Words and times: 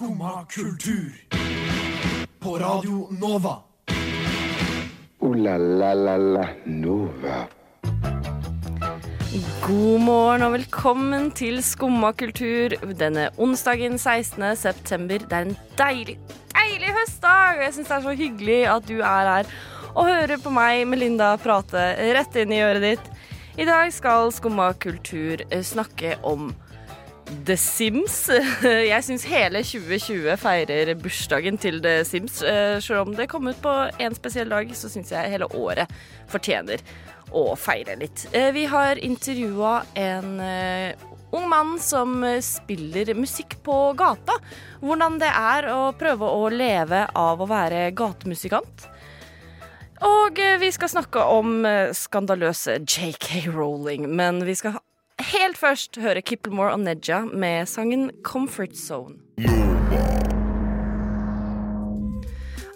Skumma 0.00 0.46
kultur. 0.48 1.12
På 2.38 2.58
Radio 2.58 3.08
Nova. 3.20 3.56
O-la-la-la-la 5.18 6.46
Nova. 6.64 7.44
God 9.66 10.00
morgen 10.00 10.42
og 10.46 10.54
velkommen 10.54 11.28
til 11.36 11.60
Skumma 11.60 12.14
kultur 12.16 12.78
denne 12.96 13.26
onsdagen 13.36 13.98
16. 13.98 14.56
september. 14.56 15.20
Det 15.20 15.36
er 15.36 15.50
en 15.50 15.60
deilig, 15.76 16.16
deilig 16.56 16.96
høstdag, 16.96 17.58
og 17.58 17.62
jeg 17.66 17.76
syns 17.76 17.92
det 17.92 17.96
er 17.98 18.08
så 18.08 18.16
hyggelig 18.22 18.58
at 18.78 18.88
du 18.88 18.96
er 19.02 19.30
her 19.34 19.52
og 19.90 20.08
hører 20.08 20.40
på 20.40 20.54
meg, 20.56 20.86
Melinda, 20.88 21.34
prate 21.44 21.84
rett 22.16 22.40
inn 22.40 22.56
i 22.56 22.64
øret 22.64 22.88
ditt. 22.88 23.12
I 23.60 23.68
dag 23.68 23.92
skal 23.92 24.32
Skumma 24.32 24.72
kultur 24.80 25.44
snakke 25.60 26.16
om 26.24 26.54
The 27.30 27.56
Sims. 27.56 28.24
Jeg 28.90 29.04
syns 29.06 29.24
hele 29.30 29.60
2020 29.62 30.34
feirer 30.40 30.90
bursdagen 30.98 31.58
til 31.62 31.78
The 31.82 32.00
Sims. 32.06 32.40
Eh, 32.42 32.78
Selv 32.82 33.04
om 33.04 33.14
det 33.14 33.28
kom 33.30 33.46
ut 33.46 33.60
på 33.62 33.74
en 34.02 34.16
spesiell 34.16 34.50
dag, 34.50 34.72
så 34.74 34.90
syns 34.90 35.12
jeg 35.14 35.30
hele 35.30 35.46
året 35.54 35.90
fortjener 36.30 36.82
å 37.30 37.52
feire 37.58 37.94
litt. 38.00 38.26
Eh, 38.34 38.50
Vi 38.56 38.66
har 38.72 38.98
intervjua 38.98 39.76
en 39.94 40.40
eh, 40.42 41.06
ung 41.30 41.46
mann 41.52 41.76
som 41.78 42.18
spiller 42.42 43.14
musikk 43.14 43.60
på 43.62 43.78
gata. 43.98 44.34
Hvordan 44.82 45.20
det 45.22 45.30
er 45.30 45.70
å 45.70 45.80
prøve 45.94 46.26
å 46.34 46.50
leve 46.50 47.04
av 47.14 47.40
å 47.40 47.50
være 47.50 47.92
gatemusikant. 47.94 48.88
Og 50.02 50.38
vi 50.62 50.70
skal 50.72 50.88
snakke 50.88 51.22
om 51.28 51.58
skandaløse 51.92 52.78
JK 52.88 53.50
Rowling, 53.52 54.08
men 54.16 54.40
vi 54.48 54.54
skal 54.56 54.80
helt 55.28 55.58
først 55.60 55.98
høre 56.00 56.22
Kipplemore 56.24 56.74
og 56.74 56.80
Nedja 56.84 57.22
med 57.28 57.68
sangen 57.68 58.10
Comfort 58.26 58.76
Zone. 58.78 59.18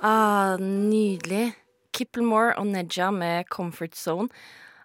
Ah, 0.05 0.57
nydelig. 0.61 1.55
Kipplemore 1.95 2.57
og 2.59 2.67
Nedja 2.67 3.11
med 3.15 3.49
Comfort 3.53 3.97
Zone 3.97 4.29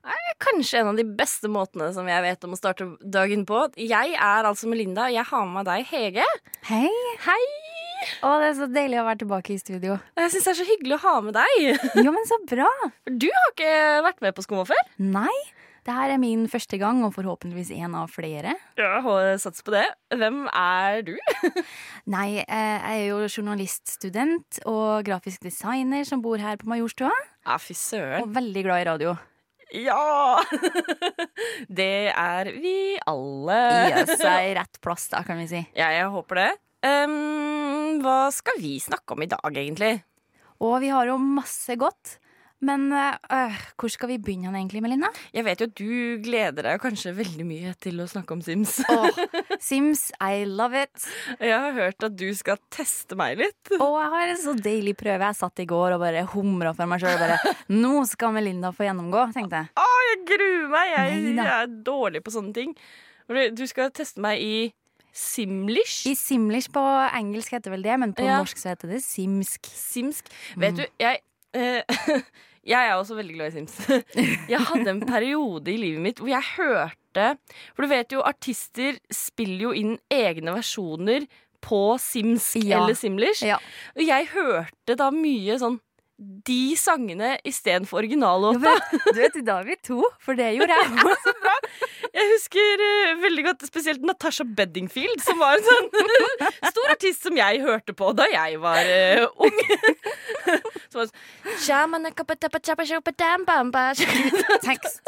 er 0.09 0.35
kanskje 0.41 0.79
en 0.79 0.91
av 0.93 0.97
de 0.97 1.03
beste 1.03 1.49
måtene 1.51 1.89
som 1.93 2.07
jeg 2.09 2.23
vet 2.23 2.45
om 2.47 2.53
å 2.55 2.59
starte 2.59 2.87
dagen 3.03 3.43
på. 3.49 3.65
Jeg 3.77 4.15
er 4.15 4.47
altså 4.47 4.69
Melinda, 4.71 5.09
og 5.09 5.17
jeg 5.17 5.27
har 5.27 5.45
med 5.45 5.59
meg 5.59 5.67
deg, 5.67 5.89
Hege. 5.91 6.29
Hei! 6.69 6.87
Hei! 7.25 7.41
Å, 8.23 8.31
det 8.39 8.47
er 8.47 8.55
så 8.55 8.67
deilig 8.71 9.01
å 9.01 9.05
være 9.09 9.21
tilbake 9.25 9.53
i 9.53 9.59
studio. 9.59 9.97
Jeg 10.15 10.31
syns 10.31 10.47
det 10.47 10.51
er 10.53 10.59
så 10.61 10.67
hyggelig 10.69 10.95
å 10.95 11.03
ha 11.03 11.15
med 11.25 11.35
deg. 11.35 11.55
Jo, 11.99 12.13
men 12.15 12.27
så 12.29 12.39
bra! 12.47 12.69
Du 13.11 13.27
har 13.27 13.51
ikke 13.51 13.73
vært 14.07 14.23
med 14.23 14.37
på 14.37 14.45
Skumma 14.45 14.63
før? 14.69 14.79
Nei, 15.03 15.35
det 15.87 15.95
her 15.95 16.13
er 16.13 16.21
min 16.21 16.45
første 16.51 16.79
gang, 16.81 17.01
og 17.05 17.13
forhåpentligvis 17.15 17.71
en 17.77 17.95
av 17.99 18.11
flere. 18.13 18.55
Ja, 18.79 18.99
sats 19.41 19.63
på 19.65 19.73
det. 19.75 19.85
Hvem 20.13 20.45
er 20.51 21.01
du? 21.07 21.15
Nei, 22.15 22.43
eh, 22.43 22.77
jeg 22.77 23.05
er 23.05 23.07
jo 23.09 23.29
journaliststudent 23.29 24.61
og 24.69 25.07
grafisk 25.07 25.45
designer 25.47 26.05
som 26.07 26.23
bor 26.25 26.41
her 26.41 26.59
på 26.59 26.69
Majorstua. 26.69 27.13
Ja, 27.47 27.57
fy 27.61 27.77
søren. 27.77 28.23
Og 28.23 28.33
veldig 28.35 28.65
glad 28.67 28.83
i 28.83 28.89
radio. 28.91 29.17
Ja! 29.75 30.41
Det 31.79 32.09
er 32.09 32.49
vi 32.57 32.97
alle. 33.07 33.59
Gi 33.89 34.03
oss 34.03 34.25
ei 34.25 34.53
rett 34.57 34.79
plass, 34.83 35.09
da, 35.11 35.21
kan 35.25 35.39
vi 35.41 35.49
si. 35.51 35.61
Ja, 35.77 35.91
jeg 35.93 36.09
håper 36.13 36.41
det. 36.41 36.49
Um, 36.79 37.99
hva 38.03 38.29
skal 38.33 38.59
vi 38.61 38.77
snakke 38.81 39.13
om 39.15 39.25
i 39.25 39.29
dag, 39.29 39.51
egentlig? 39.51 39.99
Og 40.63 40.79
vi 40.83 40.89
har 40.91 41.07
jo 41.09 41.19
masse 41.21 41.75
godt. 41.79 42.17
Men 42.61 42.89
øh, 42.91 43.53
hvor 43.79 43.87
skal 43.93 44.09
vi 44.11 44.17
begynne 44.19 44.51
egentlig, 44.51 44.81
Melinda? 44.83 45.07
Jeg 45.31 45.45
vet 45.47 45.61
jo 45.63 45.67
at 45.69 45.75
du 45.79 46.23
gleder 46.25 46.65
deg 46.67 46.81
kanskje 46.83 47.13
veldig 47.15 47.45
mye 47.47 47.71
til 47.79 48.01
å 48.03 48.07
snakke 48.11 48.35
om 48.35 48.41
Sims. 48.43 48.73
oh, 48.91 49.07
Sims, 49.63 50.09
I 50.19 50.43
love 50.43 50.75
it. 50.75 51.05
Jeg 51.39 51.55
har 51.55 51.71
hørt 51.77 52.03
at 52.03 52.17
du 52.19 52.27
skal 52.35 52.59
teste 52.73 53.15
meg 53.19 53.37
litt. 53.39 53.71
Og 53.79 53.95
jeg 54.01 54.09
har 54.15 54.33
en 54.33 54.41
så 54.41 54.55
deilig 54.59 54.97
prøve. 54.99 55.29
Jeg 55.29 55.39
satt 55.39 55.61
i 55.63 55.67
går 55.69 55.95
og 55.95 56.03
bare 56.03 56.25
humra 56.33 56.73
for 56.75 56.89
meg 56.91 56.99
sjøl. 57.03 57.23
Nå 57.71 57.93
skal 58.11 58.35
Melinda 58.35 58.73
få 58.75 58.89
gjennomgå, 58.89 59.23
tenkte 59.37 59.63
jeg. 59.63 59.71
Å, 59.79 59.87
jeg 60.09 60.19
gruer 60.33 60.67
meg! 60.75 60.91
Jeg, 60.97 61.23
jeg 61.39 61.47
er 61.55 61.71
dårlig 61.87 62.23
på 62.27 62.33
sånne 62.35 62.51
ting. 62.59 62.75
Du 63.55 63.63
skal 63.71 63.91
teste 63.95 64.19
meg 64.25 64.43
i 64.43 64.53
Simlish. 65.15 66.03
I 66.11 66.13
Simlish 66.17 66.69
på 66.75 66.83
engelsk 67.15 67.55
heter 67.55 67.73
vel 67.73 67.87
det, 67.87 67.95
men 68.03 68.11
på 68.17 68.27
Ja. 68.27 68.37
norsk 68.43 68.59
så 68.59 68.73
heter 68.73 68.91
det 68.97 68.99
simsk. 69.05 69.71
Simsk. 69.73 70.27
Vet 70.59 70.77
du, 70.77 70.85
jeg 71.01 71.21
eh, 71.57 71.81
Jeg 72.67 72.87
er 72.89 72.95
også 72.99 73.15
veldig 73.17 73.35
glad 73.37 73.47
i 73.47 73.55
Sims. 73.57 73.75
Jeg 74.51 74.59
hadde 74.67 74.89
en 74.91 75.03
periode 75.07 75.71
i 75.71 75.77
livet 75.79 76.01
mitt 76.03 76.19
hvor 76.19 76.29
jeg 76.31 76.43
hørte 76.57 77.27
For 77.75 77.85
du 77.85 77.89
vet 77.91 78.11
jo, 78.13 78.21
artister 78.21 78.97
spiller 79.13 79.69
jo 79.69 79.71
inn 79.75 79.95
egne 80.13 80.53
versjoner 80.59 81.25
på 81.63 81.79
Sims 81.99 82.51
Ja. 82.59 82.81
eller 82.83 82.95
simlish. 82.95 83.43
Ja. 83.47 83.57
Og 83.95 84.03
jeg 84.05 84.29
hørte 84.35 84.95
da 84.99 85.09
mye 85.11 85.57
sånn 85.59 85.79
de 86.19 86.75
sangene 86.75 87.37
istedenfor 87.47 88.01
originallåta. 88.01 88.73
Ja, 88.75 88.99
du 89.05 89.19
vet, 89.21 89.37
da 89.47 89.59
er 89.61 89.69
vi 89.69 89.77
to, 89.79 90.01
for 90.19 90.35
det 90.35 90.49
gjorde 90.57 90.75
jeg 90.75 91.05
òg. 91.07 91.67
Jeg 92.09 92.27
husker 92.33 92.81
uh, 92.83 93.21
veldig 93.21 93.45
godt 93.45 93.63
spesielt 93.69 94.03
Natasha 94.03 94.43
Beddingfield, 94.43 95.21
som 95.23 95.39
var 95.39 95.55
en 95.55 95.65
sånn 95.67 95.89
stor 96.73 96.91
artist 96.91 97.27
som 97.27 97.39
jeg 97.39 97.61
hørte 97.63 97.95
på 97.95 98.11
da 98.17 98.27
jeg 98.33 98.59
var 98.59 98.83
uh, 98.83 99.45
ung. 99.47 99.59
som 100.89 100.99
var 100.99 101.07
sånn 101.07 101.15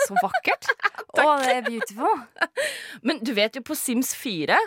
så 0.07 0.19
vakkert. 0.21 0.71
Å, 1.21 1.25
det 1.43 1.55
er 1.57 1.65
beautiful. 1.67 2.21
Men 3.03 3.19
du 3.25 3.33
vet 3.35 3.57
jo 3.59 3.65
på 3.67 3.77
Sims 3.77 4.15
4 4.17 4.59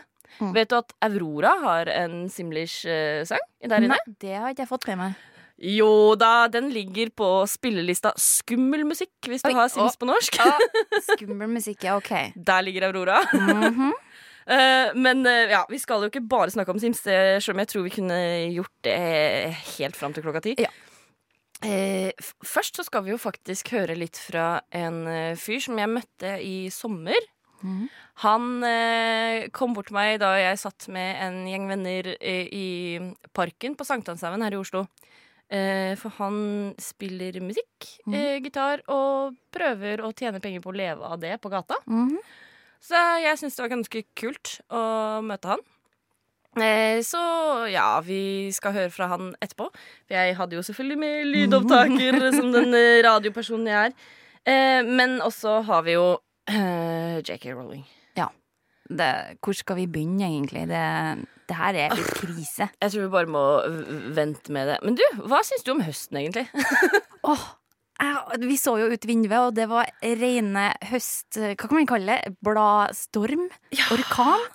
Mm. 0.43 0.49
Vet 0.51 0.67
du 0.73 0.75
at 0.75 0.91
Aurora 1.07 1.53
har 1.63 1.87
en 1.93 2.25
Simlish-sang 2.27 3.45
der 3.63 3.85
inne? 3.87 3.95
Nei, 3.95 4.15
det 4.19 4.33
har 4.35 4.51
ikke 4.51 4.65
jeg 4.65 4.71
fått 4.73 4.89
med 4.91 4.99
meg. 4.99 5.21
Jo 5.59 6.15
da, 6.19 6.49
den 6.51 6.71
ligger 6.75 7.13
på 7.15 7.29
spillelista 7.47 8.11
Skummel 8.19 8.83
musikk, 8.89 9.13
hvis 9.31 9.45
du 9.45 9.53
Oi, 9.53 9.55
har 9.55 9.69
Sims 9.71 9.95
å. 9.95 10.01
på 10.01 10.09
norsk. 10.09 10.39
Skummel 11.13 11.53
musikk, 11.53 11.85
ja, 11.87 11.97
OK. 12.01 12.11
Der 12.35 12.65
ligger 12.67 12.89
Aurora. 12.89 13.21
Mm 13.33 13.75
-hmm. 13.75 13.93
uh, 14.51 14.97
men 14.99 15.27
uh, 15.27 15.51
ja, 15.51 15.65
vi 15.71 15.79
skal 15.79 16.03
jo 16.03 16.11
ikke 16.11 16.27
bare 16.29 16.51
snakke 16.51 16.71
om 16.73 16.79
Sims, 16.79 17.07
eh, 17.07 17.41
selv 17.41 17.55
om 17.55 17.59
jeg 17.59 17.69
tror 17.69 17.83
vi 17.83 17.91
kunne 17.91 18.19
gjort 18.55 18.83
det 18.83 19.55
helt 19.79 19.97
fram 19.97 20.13
til 20.13 20.23
klokka 20.23 20.41
ti. 20.41 20.55
Ja. 20.59 20.71
F- 21.65 22.35
først 22.45 22.77
så 22.77 22.83
skal 22.85 23.05
vi 23.05 23.11
jo 23.11 23.17
faktisk 23.17 23.71
høre 23.73 23.95
litt 23.97 24.17
fra 24.17 24.61
en 24.71 25.07
fyr 25.37 25.61
som 25.61 25.79
jeg 25.79 25.89
møtte 25.89 26.43
i 26.43 26.69
sommer. 26.71 27.17
Mm. 27.65 27.89
Han 28.15 28.65
eh, 28.69 29.49
kom 29.57 29.73
bort 29.75 29.89
til 29.89 29.97
meg 29.97 30.19
da 30.21 30.35
jeg 30.37 30.61
satt 30.61 30.89
med 30.93 31.17
en 31.25 31.47
gjeng 31.49 31.67
venner 31.71 32.11
eh, 32.21 32.47
i 32.53 32.67
parken 33.33 33.75
på 33.79 33.87
Sankthanshaugen 33.89 34.45
her 34.45 34.53
i 34.53 34.61
Oslo. 34.61 34.85
Eh, 35.55 35.93
for 36.01 36.15
han 36.19 36.39
spiller 36.83 37.37
musikk, 37.45 37.91
mm. 38.09 38.17
eh, 38.19 38.39
gitar, 38.43 38.83
og 38.91 39.37
prøver 39.55 40.03
å 40.03 40.11
tjene 40.17 40.43
penger 40.43 40.65
på 40.65 40.73
å 40.73 40.77
leve 40.77 41.13
av 41.15 41.21
det 41.23 41.37
på 41.43 41.53
gata. 41.53 41.79
Mm. 41.87 42.17
Så 42.83 42.99
jeg 43.23 43.39
syns 43.41 43.55
det 43.57 43.65
var 43.65 43.73
ganske 43.77 44.03
kult 44.19 44.59
å 44.75 44.83
møte 45.25 45.55
han. 45.55 45.63
Eh, 46.55 47.01
så 47.07 47.23
ja, 47.71 48.01
vi 48.05 48.51
skal 48.55 48.75
høre 48.77 48.93
fra 48.95 49.09
han 49.15 49.33
etterpå. 49.43 49.71
For 50.07 50.19
jeg 50.19 50.37
hadde 50.39 50.59
jo 50.59 50.67
selvfølgelig 50.67 51.01
med 51.01 51.33
lydopptaker 51.33 52.21
som 52.37 52.53
den 52.55 52.77
radiopersonen 53.07 53.71
jeg 53.71 53.91
er. 53.91 53.99
Eh, 54.45 54.81
men 54.85 55.21
også 55.25 55.63
har 55.69 55.87
vi 55.87 55.97
jo 55.97 56.09
eh, 56.51 57.21
JK 57.25 57.53
Rowling. 57.55 57.87
Det, 58.85 59.39
hvor 59.41 59.57
skal 59.57 59.79
vi 59.79 59.87
begynne, 59.89 60.27
egentlig? 60.29 60.67
Det, 60.69 60.85
det 61.51 61.59
her 61.59 61.79
er 61.87 61.95
litt 61.99 62.15
krise. 62.21 62.71
Jeg 62.81 62.95
tror 62.95 63.05
vi 63.05 63.13
bare 63.13 63.31
må 63.31 63.45
vente 64.17 64.55
med 64.55 64.73
det. 64.73 64.79
Men 64.87 64.99
du, 64.99 65.05
hva 65.29 65.43
syns 65.47 65.67
du 65.67 65.75
om 65.75 65.85
høsten, 65.85 66.21
egentlig? 66.21 66.47
oh, 67.31 67.47
vi 68.43 68.59
så 68.61 68.77
jo 68.81 68.91
ut 68.93 69.09
vinduet, 69.09 69.39
og 69.39 69.55
det 69.57 69.69
var 69.71 69.91
rene 70.03 70.69
høst... 70.91 71.39
Hva 71.39 71.57
kan 71.69 71.79
man 71.79 71.91
kalle 71.91 72.19
det? 72.19 72.37
Bladstorm? 72.45 73.49
Orkan? 73.95 74.47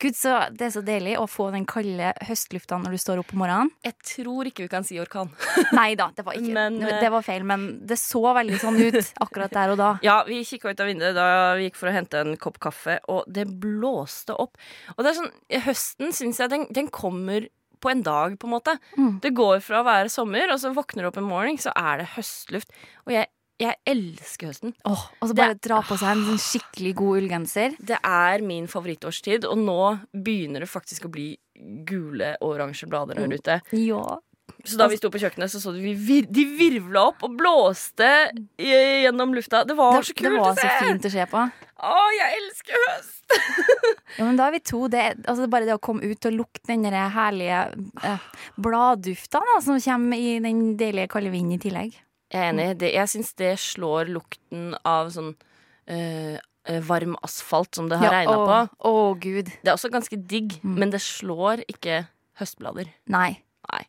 Gud, 0.00 0.16
så 0.16 0.36
det 0.56 0.64
er 0.64 0.72
så 0.72 0.80
deilig 0.84 1.18
å 1.20 1.26
få 1.28 1.50
den 1.52 1.66
kalde 1.68 2.14
høstlufta 2.24 2.78
når 2.80 2.96
du 2.96 3.00
står 3.02 3.20
opp 3.20 3.34
om 3.34 3.42
morgenen. 3.42 3.72
Jeg 3.84 3.96
tror 4.14 4.48
ikke 4.48 4.64
vi 4.64 4.72
kan 4.72 4.86
si 4.86 4.96
orkan. 5.02 5.28
Nei 5.76 5.92
da, 5.98 6.08
det 6.16 6.24
var 6.24 6.38
ikke 6.38 6.54
Men, 6.56 6.80
eh, 6.86 6.96
Det 7.02 7.10
var 7.12 7.26
feil, 7.26 7.44
men 7.44 7.66
det 7.86 8.00
så 8.00 8.22
veldig 8.36 8.60
sånn 8.62 8.80
ut 8.80 9.12
akkurat 9.26 9.52
der 9.52 9.74
og 9.74 9.80
da. 9.80 9.90
Ja, 10.06 10.20
vi 10.28 10.40
kikka 10.48 10.72
ut 10.72 10.80
av 10.80 10.88
vinduet 10.88 11.16
da 11.18 11.28
vi 11.58 11.68
gikk 11.68 11.76
for 11.80 11.92
å 11.92 11.94
hente 11.94 12.24
en 12.24 12.36
kopp 12.40 12.56
kaffe, 12.62 12.96
og 13.12 13.28
det 13.28 13.44
blåste 13.60 14.36
opp. 14.40 14.56
Og 14.96 15.04
det 15.04 15.12
er 15.12 15.18
sånn, 15.20 15.32
høsten 15.68 16.16
syns 16.16 16.40
jeg 16.40 16.52
den, 16.52 16.68
den 16.72 16.88
kommer 16.94 17.50
på 17.80 17.90
en 17.92 18.02
dag, 18.04 18.36
på 18.40 18.48
en 18.48 18.54
måte. 18.54 18.76
Mm. 18.96 19.18
Det 19.24 19.32
går 19.36 19.60
fra 19.64 19.80
å 19.80 19.86
være 19.86 20.12
sommer, 20.12 20.52
og 20.52 20.60
så 20.60 20.72
våkner 20.76 21.04
du 21.04 21.10
opp 21.10 21.20
en 21.20 21.28
morgen, 21.28 21.60
så 21.60 21.72
er 21.76 22.02
det 22.02 22.10
høstluft. 22.16 22.72
Og 23.06 23.14
jeg, 23.14 23.30
jeg 23.60 23.76
elsker 23.92 24.50
høsten. 24.50 24.72
Oh, 24.88 25.02
og 25.20 25.28
så 25.30 25.36
bare 25.36 25.58
dra 25.60 25.82
på 25.84 25.98
seg 26.00 26.14
en 26.14 26.24
sånn 26.30 26.40
skikkelig 26.40 26.94
god 27.00 27.20
ullgenser. 27.20 27.76
Det 27.78 27.98
er 28.00 28.44
min 28.46 28.66
favorittårstid, 28.72 29.44
og 29.48 29.60
nå 29.60 29.78
begynner 30.16 30.64
det 30.64 30.70
faktisk 30.72 31.06
å 31.08 31.12
bli 31.12 31.28
gule 31.86 32.34
og 32.40 32.54
oransje 32.56 32.88
blader 32.88 33.20
her 33.20 33.36
ute. 33.36 33.60
Ja. 33.76 34.04
Så 34.66 34.76
da 34.76 34.88
vi 34.90 34.96
sto 34.98 35.08
på 35.12 35.20
kjøkkenet, 35.22 35.52
så 35.52 35.60
så 35.62 35.70
du 35.72 35.78
vi 35.80 35.92
vir 35.94 36.26
de 36.28 36.42
virvla 36.58 37.04
opp 37.12 37.22
og 37.24 37.36
blåste 37.38 38.08
gjennom 38.58 39.32
lufta. 39.36 39.62
Det 39.64 39.76
var 39.78 40.00
Det, 40.00 40.08
så 40.08 40.16
kult 40.18 40.26
det 40.26 40.32
var 40.40 40.50
å 40.50 40.56
se! 40.58 40.66
så 40.66 40.86
fint 40.88 41.06
å 41.06 41.12
se 41.14 41.26
på. 41.30 41.44
Å, 41.80 42.00
jeg 42.16 42.40
elsker 42.40 42.86
høst! 42.88 43.16
Ja, 44.18 44.24
men 44.26 44.34
da 44.34 44.48
er 44.48 44.56
vi 44.56 44.58
to. 44.66 44.80
Det, 44.90 45.02
altså 45.30 45.46
bare 45.46 45.68
det 45.68 45.76
å 45.76 45.80
komme 45.80 46.02
ut 46.02 46.26
og 46.26 46.34
lukte 46.34 46.66
den 46.66 46.82
herlige 47.14 47.60
eh, 48.02 48.24
bladdufta 48.58 49.38
da, 49.46 49.60
som 49.62 49.78
kommer 49.80 50.18
i 50.18 50.32
den 50.42 50.72
deilige 50.80 51.06
kalde 51.12 51.30
vinden 51.30 51.54
i 51.54 51.60
tillegg. 51.62 51.94
Jeg 52.30 52.40
er 52.40 52.52
enig. 52.52 52.68
Det, 52.80 52.92
jeg 52.94 53.10
syns 53.10 53.34
det 53.40 53.52
slår 53.58 54.10
lukten 54.14 54.74
av 54.86 55.10
sånn 55.14 55.32
eh, 55.90 56.38
varm 56.86 57.16
asfalt 57.26 57.74
som 57.74 57.88
det 57.90 57.98
har 58.00 58.14
regna 58.20 58.36
på. 58.46 58.58
Å, 58.90 58.96
gud. 59.20 59.50
Det 59.60 59.72
er 59.72 59.76
også 59.76 59.90
ganske 59.92 60.18
digg, 60.30 60.60
men 60.62 60.92
det 60.94 61.02
slår 61.02 61.64
ikke 61.70 62.04
høstblader. 62.40 62.92
Nei. 63.10 63.40
Nei. 63.70 63.82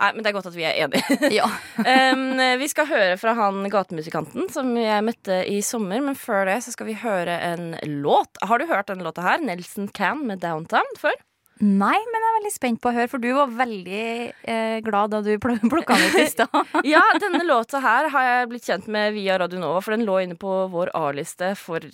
Nei, 0.00 0.10
men 0.14 0.24
det 0.24 0.30
er 0.30 0.36
godt 0.38 0.48
at 0.48 0.56
vi 0.56 0.64
er 0.64 0.78
enige. 0.86 1.18
Ja. 1.40 1.48
um, 2.14 2.40
vi 2.60 2.68
skal 2.72 2.88
høre 2.88 3.18
fra 3.20 3.34
han 3.36 3.60
gatemusikanten 3.72 4.48
som 4.52 4.72
jeg 4.80 5.04
møtte 5.04 5.42
i 5.50 5.60
sommer, 5.64 6.00
men 6.04 6.16
før 6.16 6.48
det 6.48 6.60
så 6.64 6.72
skal 6.72 6.88
vi 6.88 6.96
høre 7.02 7.36
en 7.50 7.74
låt. 8.00 8.40
Har 8.40 8.60
du 8.60 8.68
hørt 8.70 8.88
denne 8.88 9.04
låta 9.04 9.24
her? 9.26 9.42
Nelson 9.44 9.90
Can 9.92 10.24
med 10.30 10.40
Downtown 10.44 10.96
før? 11.00 11.18
Nei, 11.60 11.96
men 12.08 12.22
jeg 12.24 12.30
er 12.30 12.36
veldig 12.38 12.52
spent 12.54 12.80
på 12.80 12.88
å 12.88 12.94
høre, 12.96 13.10
for 13.12 13.20
du 13.20 13.28
var 13.36 13.50
veldig 13.52 14.04
eh, 14.48 14.78
glad 14.84 15.12
da 15.12 15.20
du 15.24 15.34
pl 15.42 15.58
plukka 15.72 15.98
den 15.98 16.14
ut 16.14 16.22
i 16.22 16.28
stad. 16.30 16.54
Ja, 16.88 17.02
denne 17.20 17.42
låta 17.44 17.82
her 17.84 18.08
har 18.14 18.28
jeg 18.28 18.48
blitt 18.54 18.68
kjent 18.70 18.88
med 18.88 19.12
via 19.16 19.36
Radio 19.42 19.60
Nova, 19.60 19.82
for 19.84 19.96
den 19.96 20.06
lå 20.08 20.22
inne 20.24 20.38
på 20.40 20.54
vår 20.72 20.94
A-liste 20.96 21.52
for 21.60 21.84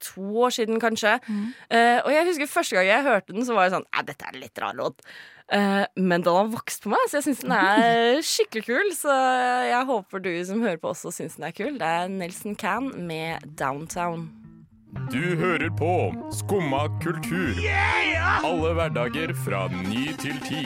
to 0.00 0.28
år 0.46 0.54
siden, 0.54 0.78
kanskje. 0.80 1.18
Eh, 1.68 1.98
og 2.00 2.08
jeg 2.14 2.28
husker 2.30 2.48
første 2.48 2.78
gang 2.78 2.88
jeg 2.88 3.04
hørte 3.04 3.34
den, 3.34 3.44
så 3.44 3.56
var 3.56 3.66
jeg 3.66 3.74
sånn 3.74 3.88
Nei, 3.90 4.06
dette 4.08 4.26
er 4.28 4.36
en 4.36 4.44
litt 4.46 4.62
rar 4.62 4.78
låt. 4.78 5.02
Eh, 5.50 5.82
men 5.98 6.22
den 6.22 6.36
har 6.38 6.52
vokst 6.54 6.86
på 6.86 6.92
meg, 6.94 7.02
så 7.10 7.18
jeg 7.18 7.26
syns 7.28 7.42
den 7.42 7.56
er 7.58 8.22
skikkelig 8.32 8.64
kul. 8.68 8.92
Så 8.96 9.16
jeg 9.66 9.88
håper 9.90 10.22
du 10.22 10.32
som 10.46 10.62
hører 10.62 10.78
på 10.80 10.94
også 10.94 11.12
syns 11.14 11.36
den 11.40 11.50
er 11.50 11.56
kul. 11.56 11.74
Det 11.82 11.90
er 11.98 12.14
Nelson 12.14 12.54
Can 12.58 12.92
med 13.10 13.50
Downtown. 13.58 14.28
Du 14.90 15.36
hører 15.36 15.70
på 15.78 16.14
Skumma 16.32 16.88
kultur. 17.02 17.54
Alle 18.44 18.72
hverdager 18.74 19.32
fra 19.44 19.68
ny 19.68 20.16
til 20.18 20.40
ti. 20.46 20.62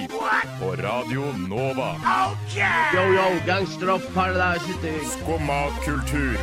På 0.60 0.72
Radio 0.80 1.24
Nova. 1.48 1.90
Yo, 2.94 3.04
yo, 3.12 3.26
gangsteropp, 3.46 4.02
paradise. 4.14 4.94
Skumma 5.16 5.68
kultur, 5.84 6.36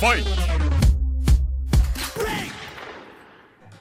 fight! 0.00 0.28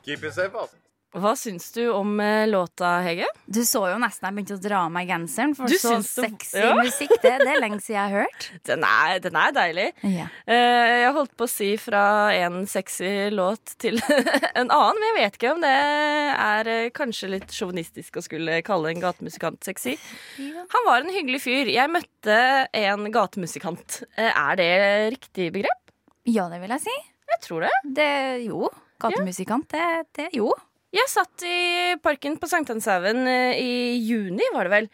Keep 0.05 0.23
it 0.23 0.33
safe, 0.33 0.51
altså. 0.61 0.84
Hva 1.15 1.31
syns 1.39 1.69
du 1.71 1.85
om 1.95 2.17
eh, 2.19 2.43
låta, 2.49 2.97
Hege? 3.05 3.27
Du 3.47 3.61
så 3.63 3.85
jo 3.87 3.99
nesten 4.01 4.27
jeg 4.27 4.35
begynte 4.35 4.57
å 4.57 4.63
dra 4.63 4.81
av 4.83 4.91
meg 4.91 5.07
genseren, 5.07 5.53
for 5.55 5.71
Du 5.71 5.77
så 5.79 5.93
sexy 6.03 6.59
ja. 6.59 6.73
musikk 6.75 7.13
det, 7.23 7.31
det 7.39 7.53
er 7.53 7.61
lenge 7.61 7.79
siden 7.79 7.95
jeg 7.95 8.03
har 8.03 8.25
hørt. 8.25 8.47
Den 8.67 8.83
er, 8.83 9.19
den 9.23 9.37
er 9.39 9.53
deilig. 9.55 9.85
Ja. 10.03 10.25
Eh, 10.49 10.91
jeg 11.05 11.13
holdt 11.15 11.33
på 11.39 11.47
å 11.47 11.51
si 11.51 11.69
fra 11.79 12.03
en 12.35 12.65
sexy 12.67 13.29
låt 13.31 13.77
til 13.81 14.01
en 14.59 14.67
annen, 14.67 14.99
men 14.99 15.07
jeg 15.07 15.17
vet 15.19 15.39
ikke 15.39 15.53
om 15.53 15.63
det 15.63 15.73
er 15.75 16.71
eh, 16.73 16.91
kanskje 16.95 17.31
litt 17.31 17.55
sjåvinistisk 17.55 18.19
å 18.19 18.25
skulle 18.25 18.59
kalle 18.65 18.91
en 18.91 19.03
gatemusikant 19.03 19.63
sexy. 19.63 19.95
Han 20.37 20.87
var 20.89 21.05
en 21.05 21.13
hyggelig 21.15 21.45
fyr. 21.45 21.71
Jeg 21.71 21.93
møtte 21.93 22.37
en 22.75 23.07
gatemusikant. 23.13 24.01
Er 24.19 24.59
det 24.59 24.71
riktig 25.15 25.51
begrep? 25.55 25.81
ja, 26.25 26.47
det 26.49 26.59
vil 26.63 26.73
jeg 26.75 26.87
si. 26.87 26.95
Jeg 27.31 27.41
tror 27.45 27.65
det. 27.65 27.73
Det, 27.97 28.13
jo. 28.45 28.69
Gatemusikant, 29.01 29.67
det, 29.71 30.07
det 30.17 30.31
jo. 30.35 30.49
Jeg 30.95 31.11
satt 31.11 31.43
i 31.43 31.59
parken 31.99 32.37
på 32.39 32.47
Sankthanshaugen 32.47 33.25
eh, 33.27 33.59
i 33.59 33.73
juni, 33.99 34.45
var 34.53 34.67
det 34.67 34.73
vel. 34.73 34.89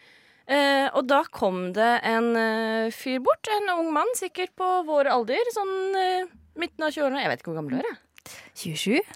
Eh, 0.50 0.88
og 0.98 1.06
da 1.06 1.20
kom 1.30 1.68
det 1.76 1.92
en 2.08 2.32
eh, 2.38 2.94
fyr 2.94 3.20
bort. 3.22 3.46
En 3.60 3.70
ung 3.76 3.92
mann, 3.94 4.10
sikkert 4.18 4.50
på 4.58 4.70
vår 4.88 5.12
alder. 5.12 5.52
Sånn 5.54 5.74
eh, 5.98 6.30
midten 6.58 6.88
av 6.88 6.90
20-årene. 6.94 7.22
Jeg 7.22 7.30
vet 7.32 7.44
ikke 7.44 7.52
hvor 7.52 7.60
gammel 7.60 7.76
du 7.76 7.82
er. 7.84 7.92
jeg. 7.92 8.00
27. 8.62 9.12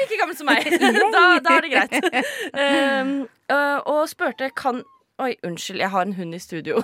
like 0.00 0.18
gammel 0.18 0.36
som 0.38 0.50
meg. 0.50 0.66
da, 1.14 1.24
da 1.44 1.54
er 1.54 1.66
det 1.66 1.72
greit. 1.72 2.10
Um, 2.50 3.14
øh, 3.52 3.78
og 3.94 4.02
spurte 4.10 4.50
kan 4.56 4.82
Oi, 5.16 5.30
unnskyld, 5.48 5.80
jeg 5.80 5.88
har 5.88 6.04
en 6.04 6.12
hund 6.12 6.36
i 6.36 6.38
studio. 6.42 6.82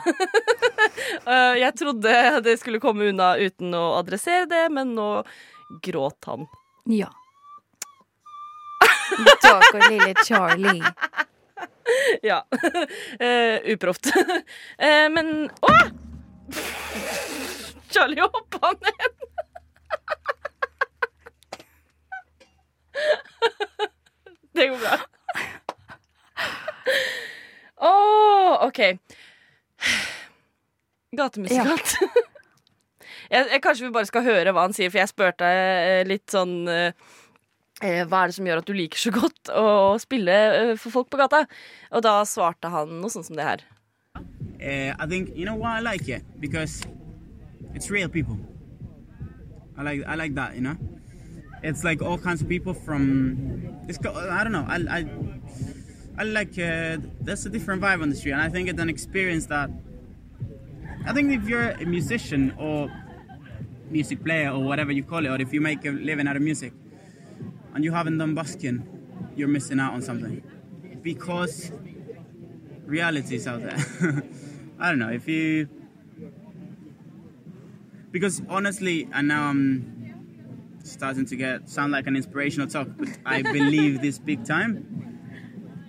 Uh, 1.26 1.52
jeg 1.60 1.74
trodde 1.76 2.14
det 2.46 2.54
skulle 2.62 2.80
komme 2.80 3.10
unna 3.10 3.34
uten 3.36 3.76
å 3.76 3.90
adressere 3.98 4.46
det, 4.48 4.62
men 4.72 4.94
nå 4.96 5.08
gråt 5.84 6.30
han. 6.30 6.46
Ja. 6.88 7.10
Stakkar 9.38 9.90
lille 9.90 10.14
Charlie. 10.24 10.82
Ja. 12.22 12.46
Uh, 13.20 13.58
uproft. 13.72 14.06
Uh, 14.16 15.08
men 15.14 15.50
Å! 15.60 15.72
Charlie 17.92 18.22
hoppa 18.22 18.72
ned. 18.80 19.18
det 24.52 24.68
går 24.70 24.78
bra. 24.78 24.96
Å, 27.82 27.92
OK. 28.68 28.80
Gatemusikant. 31.18 31.96
jeg, 33.32 33.48
jeg, 33.50 33.60
kanskje 33.64 33.88
vi 33.88 33.92
bare 33.92 34.08
skal 34.08 34.24
høre 34.24 34.54
hva 34.54 34.68
han 34.68 34.76
sier, 34.76 34.92
for 34.92 35.02
jeg 35.02 35.10
spurte 35.10 35.48
eh, 35.48 36.04
litt 36.08 36.30
sånn 36.32 36.62
eh, 36.70 36.94
Hva 37.82 38.22
er 38.22 38.30
det 38.30 38.36
som 38.36 38.46
gjør 38.46 38.60
at 38.62 38.68
du 38.68 38.76
liker 38.78 39.00
så 39.00 39.10
godt 39.10 39.50
å 39.50 39.98
spille 39.98 40.34
eh, 40.54 40.72
for 40.78 40.94
folk 40.94 41.08
på 41.10 41.18
gata? 41.18 41.44
Og 41.90 42.04
da 42.06 42.20
svarte 42.28 42.70
han 42.70 43.00
noe 43.02 43.10
sånn 43.10 43.26
som 43.26 43.38
det 43.38 43.46
her. 43.48 43.64
Uh, 44.62 44.94
I 44.94 45.06
think 45.10 45.34
you 45.34 45.44
know 45.44 45.56
why 45.56 45.78
I 45.78 45.80
like 45.80 46.08
it 46.08 46.22
because 46.38 46.86
it's 47.74 47.90
real 47.90 48.08
people. 48.08 48.38
I 49.76 49.82
like 49.82 50.04
I 50.06 50.14
like 50.14 50.34
that, 50.36 50.54
you 50.54 50.62
know. 50.62 50.76
It's 51.62 51.82
like 51.82 52.02
all 52.02 52.18
kinds 52.18 52.42
of 52.42 52.48
people 52.48 52.74
from. 52.74 53.82
It's 53.88 53.98
I 54.06 54.44
don't 54.44 54.52
know. 54.52 54.66
I 54.68 54.78
I, 54.98 55.06
I 56.18 56.24
like. 56.24 56.58
Uh, 56.58 56.98
there's 57.20 57.46
a 57.46 57.50
different 57.50 57.82
vibe 57.82 58.02
on 58.02 58.10
the 58.10 58.14
street, 58.14 58.32
and 58.32 58.42
I 58.42 58.48
think 58.48 58.68
it's 58.68 58.80
an 58.80 58.88
experience 58.88 59.46
that. 59.46 59.70
I 61.04 61.12
think 61.12 61.32
if 61.32 61.48
you're 61.48 61.70
a 61.70 61.84
musician 61.84 62.54
or 62.58 62.88
music 63.90 64.22
player 64.22 64.50
or 64.50 64.62
whatever 64.62 64.92
you 64.92 65.02
call 65.02 65.26
it, 65.26 65.28
or 65.28 65.40
if 65.42 65.52
you 65.52 65.60
make 65.60 65.84
a 65.84 65.90
living 65.90 66.28
out 66.28 66.36
of 66.36 66.42
music, 66.42 66.72
and 67.74 67.84
you 67.84 67.92
haven't 67.92 68.18
done 68.18 68.34
busking, 68.34 68.86
you're 69.34 69.48
missing 69.48 69.80
out 69.80 69.94
on 69.94 70.02
something 70.02 70.42
because 71.02 71.72
reality 72.84 73.36
is 73.36 73.46
out 73.46 73.62
there. 73.62 73.76
I 74.78 74.90
don't 74.90 74.98
know 74.98 75.10
if 75.10 75.28
you 75.28 75.68
because 78.10 78.42
honestly, 78.48 79.08
and 79.12 79.28
now 79.28 79.48
I'm 79.48 80.78
starting 80.84 81.26
to 81.26 81.36
get 81.36 81.68
sound 81.68 81.92
like 81.92 82.06
an 82.06 82.16
inspirational 82.16 82.68
talk, 82.68 82.88
but 82.96 83.08
I 83.24 83.42
believe 83.58 84.00
this 84.00 84.18
big 84.18 84.44
time. 84.44 85.18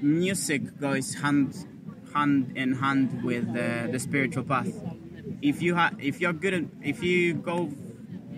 Music 0.01 0.79
goes 0.79 1.13
hand 1.15 1.55
hand 2.13 2.53
in 2.55 2.73
hand 2.73 3.23
with 3.23 3.47
uh, 3.49 3.87
the 3.91 3.99
spiritual 3.99 4.43
path. 4.43 4.71
If 5.41 5.61
you 5.61 5.75
ha- 5.75 5.95
if 5.99 6.21
you're 6.21 6.33
good 6.33 6.53
at 6.53 6.63
if 6.81 7.01
you 7.03 7.33
go 7.33 7.69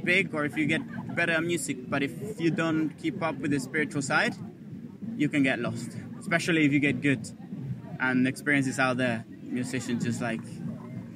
big 0.03 0.33
or 0.33 0.45
if 0.45 0.55
you 0.57 0.65
get 0.65 0.81
better 1.15 1.39
music, 1.41 1.89
but 1.89 2.03
if 2.03 2.39
you 2.39 2.51
don't 2.51 2.89
keep 3.01 3.21
up 3.23 3.35
with 3.37 3.51
the 3.51 3.59
spiritual 3.59 4.01
side, 4.01 4.35
you 5.17 5.29
can 5.29 5.43
get 5.43 5.59
lost. 5.59 5.91
Especially 6.19 6.65
if 6.65 6.73
you 6.73 6.79
get 6.79 7.01
good 7.01 7.27
and 7.99 8.27
experiences 8.27 8.79
out 8.79 8.97
there. 8.97 9.25
Musicians 9.43 10.03
just 10.03 10.21
like 10.21 10.41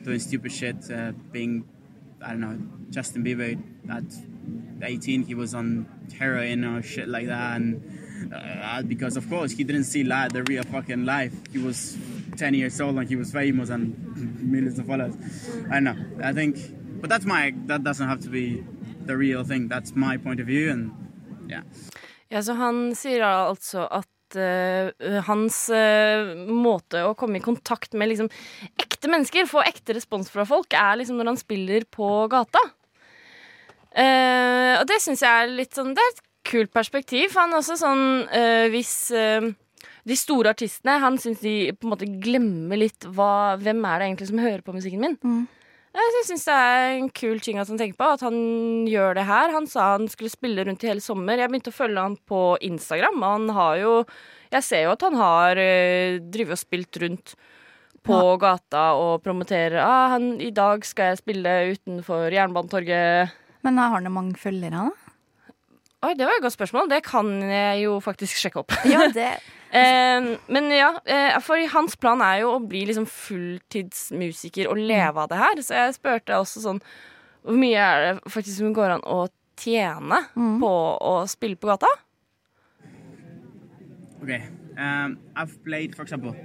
doing 0.03 0.20
stupid 0.20 0.51
shit, 0.51 0.89
uh, 0.91 1.12
being 1.32 1.68
I 2.22 2.29
don't 2.29 2.41
know 2.41 2.58
Justin 2.89 3.24
Bieber 3.24 3.62
at 3.89 4.03
18 4.82 5.24
he 5.24 5.36
was 5.36 5.53
on 5.53 5.88
heroin 6.18 6.63
or 6.63 6.82
shit 6.82 7.08
like 7.08 7.27
that, 7.27 7.58
and 7.58 8.34
uh, 8.34 8.82
because 8.84 9.18
of 9.18 9.29
course 9.29 9.51
he 9.51 9.63
didn't 9.63 9.86
see 9.86 10.03
life, 10.03 10.32
the 10.32 10.44
real 10.44 10.63
fucking 10.63 11.06
life. 11.06 11.34
He 11.51 11.58
was 11.58 11.98
10 12.38 12.53
years 12.53 12.79
old 12.79 12.96
and 12.98 13.08
he 13.08 13.15
was 13.15 13.32
famous 13.32 13.70
and 13.70 14.41
millions 14.51 14.79
of 14.79 14.88
followers. 14.88 15.15
I 15.70 15.79
don't 15.79 15.84
know. 15.84 15.98
I 16.24 16.34
think, 16.34 16.58
but 17.01 17.10
that's 17.10 17.25
my 17.25 17.53
that 17.65 17.84
doesn't 17.84 18.08
have 18.08 18.22
to 18.22 18.29
be 18.29 18.63
the 19.09 19.17
real 19.17 19.43
thing. 19.43 19.67
That's 19.67 19.95
my 19.95 20.17
point 20.17 20.39
of 20.39 20.47
view, 20.47 20.69
and 20.71 20.91
yeah. 21.49 21.65
Ja, 22.29 22.43
så 22.45 22.53
han 22.53 22.91
sier 22.93 23.25
altså 23.25 23.87
at 23.89 24.37
uh, 24.37 25.21
hans 25.25 25.63
uh, 25.73 26.35
måte 26.45 27.01
å 27.07 27.15
komme 27.17 27.39
i 27.39 27.43
kontakt 27.43 27.97
med 27.97 28.11
liksom 28.11 28.29
ekte 28.77 29.09
mennesker, 29.09 29.49
få 29.49 29.63
ekte 29.65 29.97
respons 29.97 30.29
fra 30.29 30.45
folk, 30.45 30.75
er 30.77 30.99
liksom 31.01 31.17
når 31.17 31.31
han 31.31 31.41
spiller 31.41 31.87
på 31.89 32.27
gata. 32.29 32.61
Uh, 33.89 34.77
og 34.77 34.85
det 34.91 34.99
syns 35.01 35.25
jeg 35.25 35.33
er 35.33 35.49
litt 35.49 35.73
sånn 35.73 35.95
Det 35.97 36.03
er 36.03 36.11
et 36.13 36.21
kult 36.45 36.69
perspektiv. 36.75 37.33
Han 37.33 37.55
er 37.55 37.63
også 37.63 37.79
sånn 37.81 38.03
eh, 38.29 38.67
hvis 38.69 38.93
de 39.09 40.15
store 40.17 40.53
artistene 40.53 40.95
Han 41.01 41.17
syns 41.21 41.41
de 41.41 41.71
på 41.73 41.87
en 41.87 41.91
måte 41.91 42.07
glemmer 42.21 42.79
litt 42.79 43.05
hva, 43.17 43.57
hvem 43.59 43.81
er 43.89 43.99
det 43.99 44.07
egentlig 44.07 44.29
som 44.29 44.41
hører 44.41 44.63
på 44.65 44.73
musikken 44.77 45.03
min. 45.03 45.17
Jeg 45.89 46.24
syns 46.27 46.46
det 46.46 46.55
er 46.55 46.96
en 47.00 47.08
kul 47.10 47.39
ting 47.41 47.58
at 47.58 47.69
han 47.72 47.79
tenker 47.79 47.98
på, 47.98 48.08
at 48.13 48.22
han 48.22 48.36
gjør 48.89 49.17
det 49.17 49.25
her. 49.25 49.53
Han 49.55 49.65
sa 49.69 49.93
han 49.96 50.05
skulle 50.12 50.29
spille 50.29 50.65
rundt 50.67 50.84
i 50.86 50.91
hele 50.91 51.01
sommer. 51.01 51.39
Jeg 51.39 51.50
begynte 51.50 51.74
å 51.74 51.79
følge 51.79 52.03
han 52.05 52.17
på 52.29 52.41
Instagram. 52.65 53.24
Han 53.25 53.50
har 53.58 53.79
jo 53.81 53.93
Jeg 54.50 54.65
ser 54.65 54.84
jo 54.86 54.93
at 54.96 55.03
han 55.05 55.17
har 55.17 55.60
uh, 55.62 56.17
drevet 56.34 56.55
og 56.55 56.62
spilt 56.62 56.98
rundt 57.01 57.36
på 58.05 58.17
gata 58.41 58.96
og 58.98 59.22
promoterer 59.22 59.77
ah, 59.84 60.15
han, 60.15 60.39
'I 60.41 60.50
dag 60.55 60.86
skal 60.88 61.12
jeg 61.12 61.19
spille 61.19 61.51
utenfor 61.75 62.31
Jernbanetorget'. 62.34 63.36
Men 63.62 63.77
har 63.77 63.93
han 63.93 64.10
mange 64.12 64.39
følgere, 64.39 64.88
da? 64.88 65.10
Oi, 66.08 66.13
det 66.15 66.25
var 66.25 66.38
et 66.38 66.46
godt 66.46 66.55
spørsmål. 66.55 66.89
Det 66.89 67.03
kan 67.03 67.29
jeg 67.43 67.84
jo 67.84 68.00
faktisk 68.00 68.39
sjekke 68.39 68.63
opp. 68.63 68.74
Ja, 68.88 69.10
det 69.19 69.36
Eh, 69.71 70.29
men 70.47 70.71
ja, 70.73 70.93
eh, 71.05 71.38
for 71.45 71.61
hans 71.73 71.95
plan 71.95 72.21
er 72.25 72.41
jo 72.41 72.55
å 72.55 72.61
bli 72.65 72.85
liksom 72.89 73.05
fulltidsmusiker 73.09 74.69
og 74.71 74.81
leve 74.81 75.21
av 75.21 75.29
det 75.29 75.41
her. 75.41 75.61
Så 75.61 75.77
jeg 75.77 75.97
spurte 75.99 76.39
også 76.39 76.63
sånn 76.63 76.81
Hvor 77.39 77.55
mye 77.55 77.79
er 77.79 78.01
det 78.03 78.31
faktisk 78.33 78.57
som 78.59 78.73
går 78.75 78.97
an 78.97 79.05
å 79.07 79.29
tjene 79.59 80.17
på 80.35 80.71
å 80.99 81.13
spille 81.31 81.55
på 81.55 81.69
gata? 81.69 81.88
Okay. 84.21 84.41
Um, 84.77 85.17
I've 85.35 85.63
played, 85.63 85.95
for 85.95 86.03
example, 86.03 86.35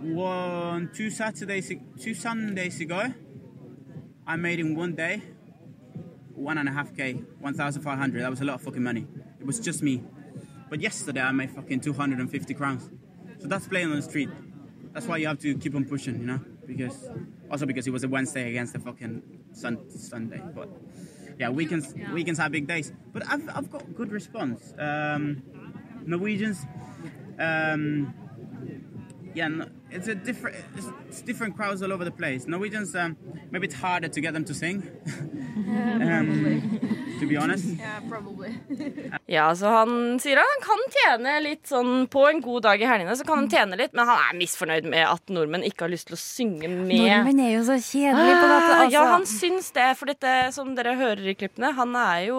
one, 0.00 0.88
two 0.94 1.10
Saturdays, 1.10 1.70
two 2.00 2.14
Sundays 2.14 2.80
ago. 2.80 3.12
I 4.26 4.36
made 4.36 4.60
in 4.60 4.74
one 4.74 4.94
day 4.94 5.22
one 6.40 6.58
and 6.58 6.68
a 6.68 6.72
half 6.72 6.96
k, 6.96 7.14
one 7.38 7.54
thousand 7.54 7.82
five 7.82 7.98
hundred. 7.98 8.22
That 8.22 8.30
was 8.30 8.40
a 8.40 8.44
lot 8.44 8.54
of 8.54 8.62
fucking 8.62 8.82
money. 8.82 9.06
It 9.38 9.46
was 9.46 9.60
just 9.60 9.82
me. 9.82 10.02
But 10.70 10.80
yesterday 10.80 11.20
I 11.20 11.32
made 11.32 11.50
fucking 11.50 11.80
two 11.80 11.92
hundred 11.92 12.20
and 12.20 12.30
fifty 12.30 12.54
crowns. 12.54 12.88
So 13.40 13.48
that's 13.48 13.66
playing 13.66 13.90
on 13.90 13.96
the 13.96 14.02
street. 14.02 14.30
That's 14.92 15.06
why 15.06 15.16
you 15.18 15.26
have 15.26 15.40
to 15.40 15.56
keep 15.58 15.74
on 15.74 15.84
pushing, 15.84 16.20
you 16.20 16.26
know, 16.26 16.40
because 16.66 17.08
also 17.50 17.66
because 17.66 17.86
it 17.86 17.90
was 17.90 18.04
a 18.04 18.08
Wednesday 18.08 18.48
against 18.48 18.72
the 18.72 18.78
fucking 18.78 19.22
sun, 19.52 19.90
Sunday. 19.90 20.40
But 20.54 20.68
yeah, 21.38 21.50
weekends 21.50 21.92
weekends 22.12 22.38
have 22.38 22.52
big 22.52 22.68
days. 22.68 22.92
But 23.12 23.28
I've 23.28 23.48
I've 23.54 23.70
got 23.70 23.94
good 23.94 24.12
response. 24.12 24.72
Um, 24.78 25.42
Norwegians. 26.06 26.64
Um, 27.38 28.14
yeah, 29.34 29.64
it's 29.90 30.08
a 30.08 30.14
different. 30.14 30.56
It's, 30.76 30.86
it's 31.08 31.22
different 31.22 31.56
crowds 31.56 31.82
all 31.82 31.92
over 31.92 32.04
the 32.04 32.10
place. 32.10 32.46
Norwegians, 32.46 32.94
um, 32.94 33.16
maybe 33.50 33.66
it's 33.66 33.76
harder 33.76 34.08
to 34.08 34.20
get 34.20 34.34
them 34.34 34.44
to 34.44 34.54
sing. 34.54 34.82
to 37.20 37.28
be 37.28 37.36
honest. 37.38 37.66
Ja, 39.30 39.48
så 39.54 39.70
Han 39.70 40.18
sier 40.22 40.40
han 40.40 40.62
kan 40.64 40.80
tjene 40.94 41.36
litt 41.44 41.68
sånn 41.70 42.06
På 42.10 42.24
en 42.30 42.40
god 42.42 42.64
dag 42.66 42.82
i 42.82 42.88
helgene 42.88 43.14
så 43.18 43.26
kan 43.26 43.42
han 43.42 43.50
tjene 43.52 43.78
litt, 43.78 43.92
men 43.96 44.08
han 44.08 44.18
er 44.24 44.38
misfornøyd 44.40 44.88
med 44.90 45.04
at 45.06 45.30
nordmenn 45.32 45.64
ikke 45.68 45.86
har 45.86 45.92
lyst 45.92 46.08
til 46.10 46.16
å 46.16 46.20
synge 46.20 46.70
med 46.70 47.04
Nordmenn 47.04 47.42
er 47.44 47.52
jo 47.54 47.64
så 47.68 47.76
kjedelige 47.78 48.38
på 48.40 48.46
dette. 48.50 48.70
Ah, 48.70 48.78
Altså. 48.80 48.94
Ja, 48.94 49.02
han 49.12 49.26
syns 49.28 49.68
det, 49.76 49.88
for 50.00 50.10
dette 50.10 50.32
som 50.56 50.72
dere 50.74 50.96
hører 50.98 51.28
i 51.30 51.36
klippene, 51.38 51.72
han 51.76 51.92
er 52.00 52.24
jo 52.30 52.38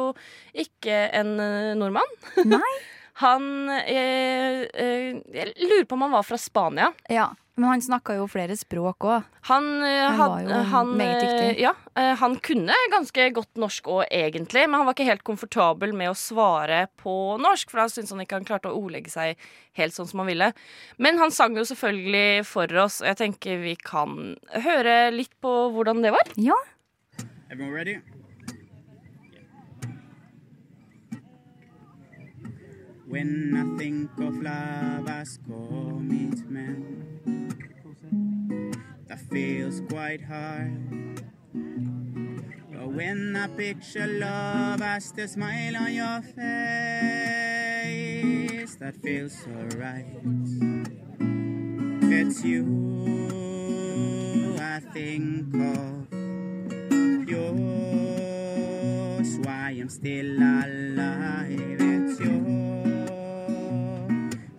ikke 0.57 0.97
en 1.21 1.35
eh, 1.39 1.73
nordmann. 1.79 2.17
Nei. 2.49 2.73
Han 3.19 3.69
eh, 3.69 4.63
eh, 4.73 5.21
Jeg 5.33 5.53
lurer 5.59 5.85
på 5.85 5.93
om 5.97 6.01
han 6.07 6.11
var 6.15 6.23
fra 6.23 6.37
Spania. 6.37 6.91
Ja, 7.11 7.29
men 7.59 7.67
han 7.69 7.81
snakka 7.83 8.15
jo 8.15 8.25
flere 8.31 8.55
språk 8.57 9.03
òg. 9.05 9.25
Han, 9.49 9.65
eh, 9.83 10.05
Han 10.07 10.15
had- 10.17 10.29
var 10.31 10.41
jo 10.41 10.61
han, 10.71 10.93
meget 10.97 11.21
dyktig. 11.21 11.49
eh, 11.49 11.61
Ja, 11.61 11.73
eh, 11.95 12.15
han 12.15 12.35
kunne 12.39 12.73
ganske 12.91 13.27
godt 13.35 13.53
norsk 13.59 13.83
òg, 13.91 14.05
egentlig, 14.09 14.63
men 14.69 14.79
han 14.79 14.85
var 14.87 14.93
ikke 14.95 15.05
helt 15.09 15.23
komfortabel 15.27 15.93
med 15.93 16.09
å 16.09 16.15
svare 16.17 16.87
på 16.97 17.37
norsk, 17.43 17.69
for 17.69 17.77
da 17.83 17.85
syntes 17.91 18.09
han 18.15 18.21
ikke 18.23 18.39
han 18.39 18.45
klarte 18.45 18.71
å 18.71 18.79
ordlegge 18.81 19.11
seg 19.11 19.35
helt 19.77 19.93
sånn 19.93 20.07
som 20.07 20.19
han 20.23 20.27
ville. 20.31 20.53
Men 20.97 21.17
han 21.19 21.29
sang 21.31 21.53
jo 21.55 21.61
selvfølgelig 21.67 22.45
for 22.45 22.65
oss, 22.77 23.01
og 23.01 23.07
jeg 23.11 23.17
tenker 23.17 23.61
vi 23.61 23.75
kan 23.75 24.37
høre 24.55 25.11
litt 25.13 25.33
på 25.41 25.71
hvordan 25.75 26.01
det 26.01 26.11
var. 26.15 26.23
Ja. 26.37 26.55
Everyone 27.51 27.73
ready? 27.75 27.99
When 33.11 33.53
I 33.59 33.65
think 33.77 34.09
of 34.19 34.41
love, 34.41 35.27
score 35.27 35.67
commitment. 35.67 36.87
That 39.09 39.19
feels 39.29 39.81
quite 39.89 40.21
hard. 40.23 41.21
But 42.71 42.87
when 42.87 43.35
I 43.35 43.47
picture 43.47 44.07
love, 44.07 44.81
I 44.81 44.99
still 44.99 45.27
smile 45.27 45.75
on 45.75 45.93
your 45.93 46.21
face. 46.21 46.35
That 48.75 48.95
feels 49.03 49.33
so 49.33 49.51
right. 49.77 50.05
It's 52.13 52.45
you 52.45 52.63
I 54.57 54.79
think 54.79 55.53
of 55.53 56.07
yours 57.27 58.09
why 59.43 59.75
I'm 59.77 59.89
still 59.89 60.37
alive. 60.37 61.80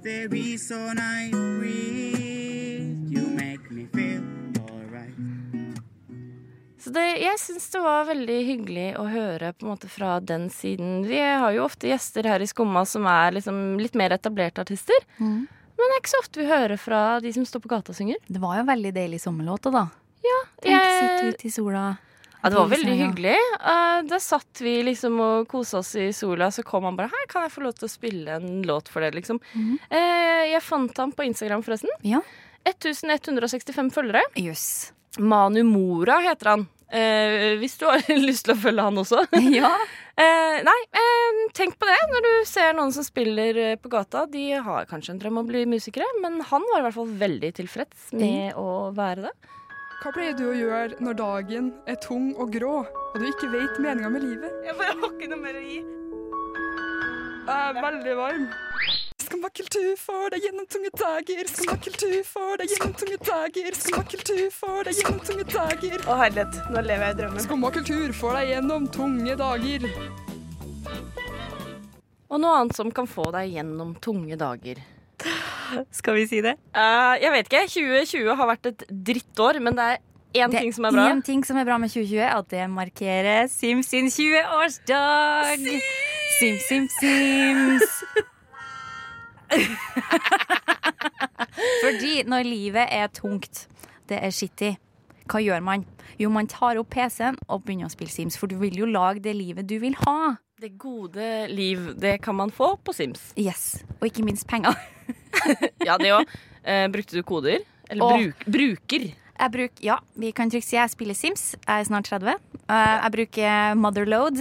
The 0.02 0.26
reason 0.28 0.98
I 0.98 1.30
breathe. 1.30 3.12
You 3.12 3.26
make 3.36 3.70
me 3.70 3.86
feel 3.94 4.22
alright. 4.70 5.14
Så 6.82 6.90
det, 6.90 7.04
jeg 7.22 7.38
syns 7.38 7.68
det 7.70 7.82
var 7.84 8.08
veldig 8.08 8.38
hyggelig 8.48 8.86
å 8.98 9.04
høre 9.12 9.52
på 9.54 9.66
en 9.66 9.70
måte 9.74 9.90
fra 9.92 10.16
den 10.20 10.48
siden. 10.50 11.04
Vi 11.06 11.20
har 11.22 11.52
jo 11.54 11.64
ofte 11.68 11.86
gjester 11.92 12.26
her 12.26 12.42
i 12.42 12.48
Skumma 12.50 12.82
som 12.88 13.06
er 13.06 13.36
liksom 13.38 13.78
litt 13.78 13.94
mer 13.98 14.10
etablerte 14.18 14.64
artister. 14.64 15.06
Mm. 15.20 15.44
Men 15.46 15.88
det 15.88 15.94
er 15.94 16.02
ikke 16.02 16.12
så 16.16 16.22
ofte 16.24 16.42
vi 16.42 16.50
hører 16.50 16.78
fra 16.82 17.02
de 17.22 17.30
som 17.34 17.46
står 17.48 17.62
på 17.64 17.70
gata 17.72 17.94
og 17.94 17.98
synger. 17.98 18.18
Det 18.26 18.42
var 18.42 18.58
jo 18.58 18.66
veldig 18.68 18.92
deilig 18.98 19.22
sommerlåt 19.22 19.70
da. 19.70 19.86
Tenk, 20.62 20.74
Jeg- 20.74 20.98
sitte 20.98 21.30
ute 21.38 21.46
i 21.46 21.50
sola. 21.50 21.84
Ja, 22.42 22.50
det 22.50 22.58
var 22.58 22.70
veldig 22.72 22.94
hyggelig. 22.98 23.36
Uh, 23.62 24.00
da 24.10 24.18
satt 24.18 24.60
vi 24.64 24.74
liksom 24.82 25.20
og 25.22 25.44
kosa 25.50 25.78
oss 25.78 25.92
i 25.94 26.08
sola, 26.16 26.50
så 26.50 26.64
kom 26.66 26.88
han 26.88 26.98
bare 26.98 27.12
Hei, 27.12 27.26
kan 27.30 27.46
jeg 27.46 27.54
få 27.54 27.62
lov 27.62 27.76
til 27.78 27.86
å 27.86 27.92
spille 27.92 28.38
en 28.40 28.64
låt 28.66 28.90
for 28.90 29.04
deg, 29.04 29.14
liksom. 29.14 29.38
Eh, 29.54 30.50
jeg 30.50 30.62
fant 30.66 30.98
ham 30.98 31.12
på 31.14 31.28
Instagram, 31.28 31.62
forresten. 31.62 31.92
Ja. 32.02 32.18
1165 32.66 33.92
følgere. 33.94 34.24
Yes. 34.38 34.92
Manu 35.22 35.62
Mora 35.68 36.18
heter 36.24 36.56
han. 36.56 36.66
Uh, 36.92 37.54
hvis 37.62 37.78
du 37.80 37.86
har 37.88 38.02
lyst 38.26 38.48
til 38.48 38.56
å 38.56 38.60
følge 38.66 38.90
han 38.90 38.98
også. 39.00 39.22
Ja. 39.62 39.70
uh, 40.18 40.58
nei, 40.66 40.78
uh, 40.98 41.40
tenk 41.56 41.78
på 41.80 41.88
det 41.88 41.96
når 42.10 42.26
du 42.26 42.32
ser 42.50 42.74
noen 42.76 42.92
som 42.92 43.06
spiller 43.06 43.78
på 43.80 43.92
gata. 43.92 44.26
De 44.26 44.48
har 44.66 44.90
kanskje 44.90 45.14
en 45.14 45.22
drøm 45.22 45.38
om 45.38 45.46
å 45.46 45.52
bli 45.54 45.62
musikere, 45.70 46.10
men 46.20 46.42
han 46.50 46.66
var 46.74 46.82
i 46.82 46.88
hvert 46.88 46.98
fall 46.98 47.18
veldig 47.22 47.54
tilfreds 47.62 48.10
med 48.18 48.58
å 48.58 48.90
være 48.98 49.30
det. 49.30 49.36
Hva 50.02 50.10
pleier 50.10 50.32
du 50.34 50.48
å 50.50 50.54
gjøre 50.56 50.96
når 50.98 51.14
dagen 51.14 51.66
er 51.86 51.94
tung 52.02 52.32
og 52.34 52.48
grå, 52.50 52.80
og 52.82 53.16
du 53.22 53.22
ikke 53.28 53.46
vet 53.52 53.76
meninga 53.78 54.08
med 54.10 54.24
livet? 54.24 54.56
Jeg 54.66 54.74
bare 54.74 54.96
har 54.98 55.12
ikke 55.12 55.28
noe 55.30 55.38
mer 55.38 55.58
å 55.60 55.60
gi. 55.62 55.76
Jeg 57.46 57.52
er 57.54 57.76
veldig 57.76 58.16
varm. 58.18 58.48
Skumma 59.22 59.50
kultur 59.54 59.92
får 60.02 60.34
deg 60.34 60.48
gjennom 60.48 60.66
tunge 60.74 60.90
dager. 60.98 61.50
Skumma 61.52 61.76
kultur 61.84 62.16
får 62.32 62.58
deg 62.64 62.74
gjennom 62.74 62.96
tunge 62.98 63.18
dager. 63.28 63.78
Skumma 63.78 64.02
kultur 64.10 64.42
får 64.56 64.88
deg 64.88 64.98
gjennom 64.98 65.20
tunge 65.28 65.46
dager. 65.52 65.94
Å 66.02 66.16
herlighet, 66.18 66.58
nå 66.74 66.82
lever 66.88 67.06
jeg 67.06 67.14
i 67.14 67.18
drømmen. 67.20 67.44
Skumma 67.46 67.70
kultur 67.78 68.16
får 68.18 68.38
deg 68.40 68.50
gjennom 68.56 68.88
tunge 68.98 69.36
dager. 69.38 69.86
Og 72.26 72.42
noe 72.42 72.58
annet 72.58 72.74
som 72.74 72.90
kan 72.90 73.06
få 73.06 73.28
deg 73.38 73.54
gjennom 73.54 73.94
tunge 74.02 74.40
dager. 74.42 74.82
Skal 75.98 76.18
vi 76.20 76.26
si 76.30 76.42
det? 76.44 76.54
Uh, 76.76 77.14
jeg 77.22 77.32
vet 77.34 77.50
ikke. 77.50 77.64
2020 77.72 78.36
har 78.38 78.50
vært 78.52 78.70
et 78.72 78.84
drittår, 78.90 79.60
men 79.64 79.78
det 79.78 79.88
er 79.94 80.00
én 80.44 80.54
ting 80.54 80.72
som 80.74 80.88
er 80.88 80.96
bra. 80.96 81.06
én 81.12 81.22
ting 81.24 81.44
som 81.46 81.58
er 81.60 81.66
bra 81.68 81.78
med 81.80 81.92
2020, 81.92 82.20
er 82.20 82.36
at 82.36 82.50
det 82.50 82.68
markerer 82.70 83.48
Sims 83.52 83.90
sin 83.92 84.06
20-årsdag. 84.12 85.66
Sims, 86.38 86.68
Sims, 86.68 86.92
Sims. 87.00 87.98
Fordi 91.82 92.22
når 92.26 92.42
livet 92.48 92.86
er 92.88 93.06
tungt, 93.12 93.66
det 94.08 94.18
er 94.24 94.32
skittig, 94.32 94.76
hva 95.30 95.40
gjør 95.42 95.60
man? 95.64 95.84
Jo, 96.20 96.30
man 96.32 96.48
tar 96.48 96.78
opp 96.80 96.90
PC-en 96.92 97.38
og 97.48 97.64
begynner 97.66 97.88
å 97.88 97.92
spille 97.92 98.12
Sims, 98.12 98.38
for 98.38 98.50
du 98.50 98.56
vil 98.60 98.76
jo 98.78 98.88
lage 98.88 99.22
det 99.24 99.34
livet 99.36 99.68
du 99.68 99.78
vil 99.82 99.96
ha. 100.06 100.34
Det 100.62 100.76
gode 100.78 101.24
liv, 101.50 101.78
det 101.98 102.20
kan 102.22 102.36
man 102.38 102.50
få 102.54 102.76
på 102.86 102.92
Sims. 102.94 103.32
Yes, 103.38 103.82
Og 104.00 104.06
ikke 104.06 104.22
minst 104.22 104.46
penger. 104.46 104.76
Ja, 105.88 105.96
det 105.98 106.12
òg. 106.14 106.28
brukte 106.92 107.16
du 107.18 107.22
koder? 107.26 107.64
Eller 107.90 108.04
og, 108.04 108.12
bruk, 108.20 108.44
bruker? 108.54 109.08
Jeg 109.40 109.50
bruk, 109.56 109.80
ja, 109.82 109.96
vi 110.14 110.30
kan 110.30 110.50
trygt 110.52 110.68
si 110.68 110.76
jeg 110.76 110.90
spiller 110.92 111.14
Sims. 111.18 111.56
Jeg 111.66 111.80
er 111.80 111.88
snart 111.88 112.06
30. 112.06 112.36
Eh, 112.68 112.98
Jeg 113.02 113.12
bruker 113.16 113.74
Motherload. 113.74 114.38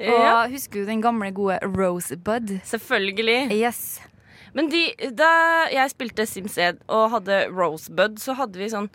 Og 0.00 0.22
Ja. 0.24 0.46
husker 0.48 0.80
du 0.80 0.86
den 0.88 1.02
gamle, 1.04 1.28
gode 1.36 1.58
Rosebud? 1.62 2.54
Selvfølgelig. 2.64 3.52
Yes. 3.52 4.00
Men 4.54 4.70
de, 4.72 4.86
da 5.12 5.28
jeg 5.74 5.90
spilte 5.92 6.24
Sims 6.26 6.56
1 6.58 6.80
og 6.88 7.10
hadde 7.10 7.42
Rosebud, 7.52 8.16
så 8.18 8.32
hadde 8.34 8.56
vi 8.58 8.70
sånn 8.72 8.88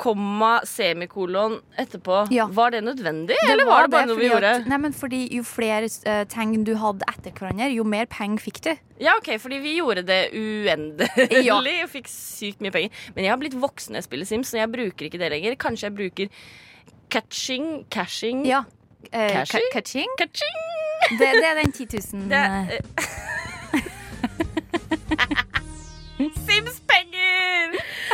komma, 0.00 0.52
semikolon 0.68 1.58
etterpå. 1.80 2.22
Ja. 2.32 2.46
Var 2.56 2.72
det 2.74 2.80
nødvendig, 2.86 3.36
eller 3.50 3.68
var 3.68 3.84
det 3.86 3.92
bare 3.92 4.08
noe 4.08 4.16
vi 4.20 4.30
gjorde? 4.30 4.52
At, 4.62 4.68
nei, 4.70 4.78
men 4.86 4.94
fordi 4.96 5.20
Jo 5.36 5.44
flere 5.46 5.90
uh, 6.08 6.22
tegn 6.32 6.64
du 6.64 6.72
hadde 6.80 7.04
etter 7.12 7.34
hverandre, 7.36 7.68
jo 7.74 7.84
mer 7.84 8.08
penger 8.10 8.40
fikk 8.46 8.62
du. 8.64 8.72
Ja, 9.00 9.14
ok, 9.20 9.34
fordi 9.40 9.60
vi 9.64 9.76
gjorde 9.78 10.02
det 10.08 10.20
uendelig 10.36 11.44
Ja. 11.44 11.58
og 11.84 11.92
fikk 11.92 12.08
sykt 12.12 12.64
mye 12.64 12.72
penger. 12.74 12.90
Men 13.14 13.24
jeg 13.28 13.32
har 13.34 13.40
blitt 13.40 13.56
voksen 13.60 13.94
når 13.94 14.02
jeg 14.02 14.08
spiller 14.10 14.28
Sims, 14.32 14.50
så 14.52 14.60
jeg 14.62 14.72
bruker 14.72 15.08
ikke 15.08 15.20
det 15.20 15.30
lenger. 15.32 15.56
Kanskje 15.60 15.88
jeg 15.90 15.96
bruker 16.00 16.42
catching, 17.10 17.84
cashing 17.90 18.44
Ja. 18.48 18.64
Uh, 19.14 19.28
catching? 19.32 19.64
ka- 19.72 19.80
Catching? 19.80 20.10
Catching! 20.18 20.58
Det, 21.18 21.18
det 21.40 21.46
er 21.48 21.56
den 21.56 21.72
10 21.72 21.86
000 22.12 22.28
Det 22.28 22.40
eh, 22.76 22.80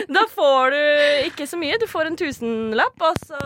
Da 0.08 0.22
får 0.30 0.70
du 0.70 0.80
ikke 1.26 1.46
så 1.50 1.58
mye. 1.58 1.78
Du 1.82 1.86
får 1.90 2.06
en 2.10 2.16
tusenlapp, 2.16 3.00
og 3.02 3.16
så 3.26 3.38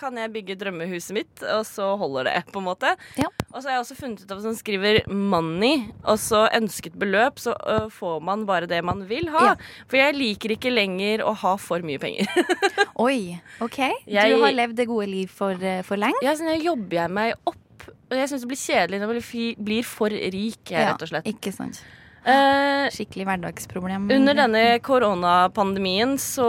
kan 0.00 0.16
jeg 0.16 0.32
bygge 0.32 0.56
drømmehuset 0.60 1.12
mitt, 1.16 1.42
og 1.52 1.66
så 1.68 1.90
holder 2.00 2.30
det, 2.30 2.36
på 2.52 2.62
en 2.62 2.66
måte. 2.68 2.94
Ja. 3.20 3.28
Og 3.52 3.60
så 3.60 3.68
har 3.68 3.76
jeg 3.76 3.82
også 3.84 3.96
funnet 3.98 4.22
ut 4.24 4.32
av 4.32 4.40
som 4.44 4.54
skriver 4.56 5.02
'money', 5.08 5.92
og 6.04 6.18
så 6.18 6.46
ønsket 6.56 6.96
beløp, 6.98 7.38
så 7.38 7.54
får 7.92 8.22
man 8.24 8.46
bare 8.46 8.66
det 8.66 8.82
man 8.84 9.04
vil 9.08 9.28
ha. 9.34 9.44
Ja. 9.52 9.54
For 9.86 9.96
jeg 10.00 10.14
liker 10.16 10.56
ikke 10.56 10.72
lenger 10.72 11.24
å 11.28 11.34
ha 11.36 11.56
for 11.56 11.80
mye 11.84 11.98
penger. 11.98 12.26
Oi, 13.06 13.38
OK. 13.60 13.78
Jeg- 14.06 14.34
Du 14.38 14.42
har 14.42 14.52
levd 14.52 14.76
det 14.76 14.86
gode 14.88 15.06
liv 15.08 15.28
for, 15.28 15.54
for 15.84 15.96
lenge. 15.96 16.20
Ja, 16.22 16.32
sånn, 16.34 16.54
jobber 16.62 17.02
jeg 17.02 17.10
meg 17.10 17.34
opp. 17.46 17.56
Og 18.10 18.16
jeg 18.16 18.28
syns 18.30 18.40
det 18.44 18.48
blir 18.48 18.56
kjedelig 18.56 19.00
når 19.00 19.06
man 19.12 19.64
blir 19.64 19.84
for 19.84 20.08
rik, 20.08 20.64
jeg, 20.70 20.80
rett 20.80 21.02
og 21.02 21.08
slett. 21.08 21.26
Ja, 21.26 21.32
Ikke 21.32 21.52
sant. 21.52 21.82
Eh, 22.28 22.88
Skikkelig 22.92 23.24
hverdagsproblem. 23.28 24.08
Under 24.12 24.36
denne 24.36 24.62
koronapandemien 24.84 26.16
så 26.20 26.48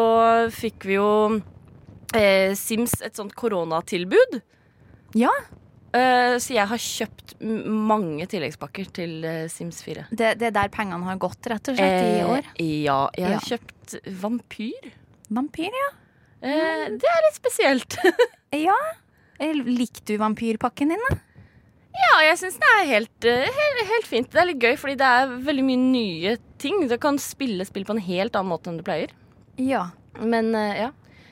fikk 0.51 0.85
vi 0.89 0.97
jo 0.97 1.09
eh, 2.17 2.51
Sims 2.59 2.97
et 3.05 3.15
sånt 3.19 3.35
koronatilbud. 3.39 4.39
Ja. 5.17 5.31
Eh, 5.95 6.35
så 6.41 6.53
jeg 6.53 6.67
har 6.69 6.81
kjøpt 6.83 7.37
mange 7.41 8.27
tilleggspakker 8.29 8.91
til 8.93 9.23
eh, 9.25 9.45
Sims 9.49 9.79
4. 9.85 10.07
Det, 10.11 10.33
det 10.41 10.49
er 10.51 10.57
der 10.59 10.73
pengene 10.73 11.07
har 11.07 11.17
gått, 11.21 11.39
rett 11.49 11.71
og 11.71 11.79
slett, 11.79 12.09
i 12.19 12.25
år. 12.27 12.51
Eh, 12.59 12.75
ja. 12.85 12.99
Jeg 13.17 13.29
har 13.31 13.37
Ja. 13.39 13.45
kjøpt 13.55 13.95
vampyr. 14.21 14.91
Vampyr, 15.33 15.73
ja. 15.83 15.89
Eh, 16.41 16.85
det 16.99 17.09
er 17.15 17.25
litt 17.29 17.39
spesielt. 17.39 17.99
Ja. 18.57 18.73
Likte 19.39 20.01
du 20.09 20.15
vampyrpakken 20.17 20.89
din, 20.89 21.01
da? 21.05 21.15
Ja, 21.97 22.11
jeg 22.27 22.37
syns 22.41 22.59
det 22.61 22.69
er 22.75 22.89
helt, 22.89 23.25
eh, 23.27 23.59
helt, 23.59 23.81
helt 23.89 24.07
fint. 24.07 24.29
Det 24.31 24.41
er 24.41 24.49
litt 24.51 24.61
gøy, 24.63 24.75
fordi 24.79 24.95
det 24.99 25.09
er 25.09 25.33
veldig 25.47 25.65
mye 25.65 25.81
nye 25.81 26.35
ting. 26.61 26.83
Du 26.87 26.97
kan 27.01 27.17
spille 27.21 27.65
spill 27.67 27.87
på 27.87 27.95
en 27.95 28.03
helt 28.05 28.37
annen 28.37 28.53
måte 28.53 28.71
enn 28.71 28.79
du 28.79 28.85
pleier. 28.85 29.13
Ja. 29.57 29.89
Men 30.19 30.53
eh, 30.57 30.85
ja. 30.85 30.89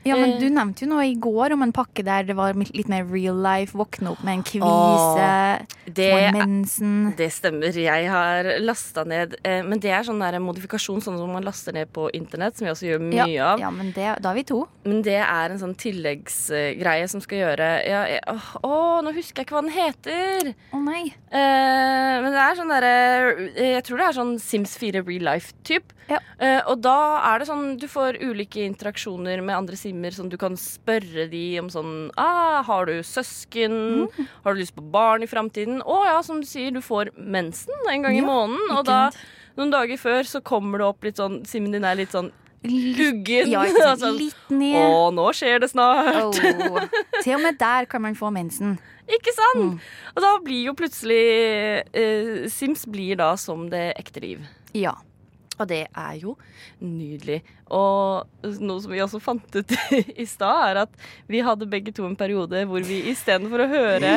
Ja, 0.08 0.16
men 0.20 0.34
Eh. 0.38 0.40
Du 0.40 0.50
nevnte 0.54 0.84
jo 0.86 0.90
noe 0.92 1.06
i 1.08 1.16
går 1.16 1.54
om 1.56 1.64
en 1.66 1.72
pakke 1.76 2.04
der 2.06 2.24
det 2.28 2.36
var 2.38 2.54
litt 2.54 2.88
mer 2.92 3.06
real 3.10 3.38
life. 3.44 3.76
Våkne 3.78 4.12
opp 4.14 4.24
med 4.24 4.40
en 4.40 4.44
kvise, 4.44 5.68
Det 5.88 6.10
få 6.12 6.38
mensen. 6.38 6.94
Det 7.18 7.30
stemmer. 7.32 7.72
Jeg 7.78 8.10
har 8.12 8.50
lasta 8.64 9.04
ned 9.08 9.36
eh, 9.44 9.62
Men 9.64 9.80
det 9.80 9.92
er 9.92 10.04
sånn 10.08 10.20
der 10.22 10.38
modifikasjon 10.44 11.02
sånn 11.04 11.18
som 11.20 11.32
man 11.32 11.44
laster 11.48 11.74
ned 11.76 11.92
på 11.96 12.10
internett, 12.18 12.58
som 12.58 12.68
vi 12.68 12.72
også 12.74 12.88
gjør 12.92 13.04
mye 13.04 13.28
Ja, 13.34 13.54
av. 13.54 13.60
ja, 13.64 13.72
men 13.72 13.92
det, 13.96 14.08
da 14.24 14.32
er 14.32 14.40
vi 14.40 14.44
to. 14.48 14.62
Men 14.88 15.02
det 15.06 15.20
er 15.22 15.52
en 15.54 15.60
sånn 15.62 15.76
tilleggsgreie 15.80 17.08
som 17.12 17.22
skal 17.24 17.42
gjøre 17.44 17.68
ja, 17.88 18.04
jeg, 18.12 18.22
åh, 18.32 18.50
åh, 18.64 19.02
nå 19.06 19.14
husker 19.16 19.42
jeg 19.44 19.48
ikke 19.48 19.58
hva 19.58 19.66
den 19.66 19.76
heter. 19.76 20.54
Å 20.74 20.82
nei. 20.84 21.04
Eh, 21.32 22.16
men 22.24 22.32
det 22.34 22.42
er 22.44 22.58
sånn 22.60 22.72
derre 22.72 22.94
Jeg 23.58 23.84
tror 23.88 24.02
det 24.02 24.08
er 24.10 24.18
sånn 24.18 24.36
Sims 24.42 24.78
4 24.80 25.04
real 25.08 25.26
life-typ. 25.32 25.94
Ja. 26.08 26.20
Uh, 26.40 26.62
og 26.72 26.82
da 26.86 26.98
er 27.32 27.42
det 27.42 27.50
sånn 27.50 27.76
du 27.82 27.88
får 27.92 28.20
ulike 28.24 28.64
interaksjoner 28.64 29.42
med 29.44 29.58
andre 29.58 29.80
simmer. 29.80 30.16
Sånn 30.16 30.32
du 30.32 30.38
kan 30.40 30.58
spørre 30.60 31.28
de 31.32 31.44
om 31.62 31.72
sånn 31.74 31.94
ah, 32.16 32.64
Har 32.68 32.88
du 32.88 32.96
søsken? 33.04 34.08
Mm. 34.08 34.30
Har 34.46 34.56
du 34.56 34.64
lyst 34.64 34.76
på 34.78 34.86
barn 34.94 35.26
i 35.26 35.30
framtiden? 35.30 35.82
Å 35.84 36.00
ja, 36.08 36.18
som 36.26 36.42
du 36.44 36.48
sier, 36.50 36.72
du 36.72 36.82
får 36.84 37.12
mensen 37.18 37.92
en 37.92 38.08
gang 38.08 38.18
i 38.18 38.26
måneden. 38.26 38.76
Og 38.78 38.86
da, 38.88 39.08
noen 39.60 39.74
dager 39.74 40.00
før, 40.02 40.28
så 40.28 40.44
kommer 40.46 40.82
det 40.82 40.92
opp 40.92 41.08
litt 41.08 41.20
sånn 41.20 41.42
Simmen 41.48 41.76
din 41.76 41.88
er 41.88 42.00
litt 42.00 42.16
sånn 42.16 42.32
Luggen. 42.68 43.52
Ja. 43.52 43.64
Altså, 43.88 44.12
Litt 44.18 44.50
ned. 44.52 44.78
Å, 44.82 45.10
nå 45.14 45.28
skjer 45.36 45.62
det 45.64 45.70
snart. 45.72 46.40
Åh. 46.42 46.88
Til 47.22 47.36
og 47.38 47.44
med 47.44 47.60
der 47.60 47.88
kan 47.90 48.04
man 48.04 48.18
få 48.18 48.32
mensen. 48.34 48.78
Ikke 49.08 49.32
sant? 49.32 49.78
Mm. 49.78 50.16
Og 50.16 50.24
da 50.26 50.32
blir 50.44 50.66
jo 50.68 50.74
plutselig 50.76 51.22
eh, 51.96 52.48
Sims 52.52 52.84
blir 52.92 53.20
da 53.20 53.32
som 53.40 53.70
det 53.72 53.92
ekte 54.00 54.24
liv. 54.24 54.42
Ja. 54.76 54.98
Og 55.58 55.66
det 55.72 55.88
er 55.90 56.18
jo 56.22 56.36
nydelig. 56.86 57.40
Og 57.74 58.28
noe 58.62 58.82
som 58.84 58.92
vi 58.94 59.00
også 59.02 59.20
fant 59.24 59.56
ut 59.58 59.74
i 60.24 60.26
stad, 60.30 60.60
er 60.70 60.80
at 60.84 60.94
vi 61.32 61.42
hadde 61.46 61.66
begge 61.72 61.94
to 61.98 62.06
en 62.06 62.16
periode 62.20 62.62
hvor 62.70 62.86
vi 62.86 63.00
istedenfor 63.12 63.64
å 63.66 63.70
høre 63.72 64.12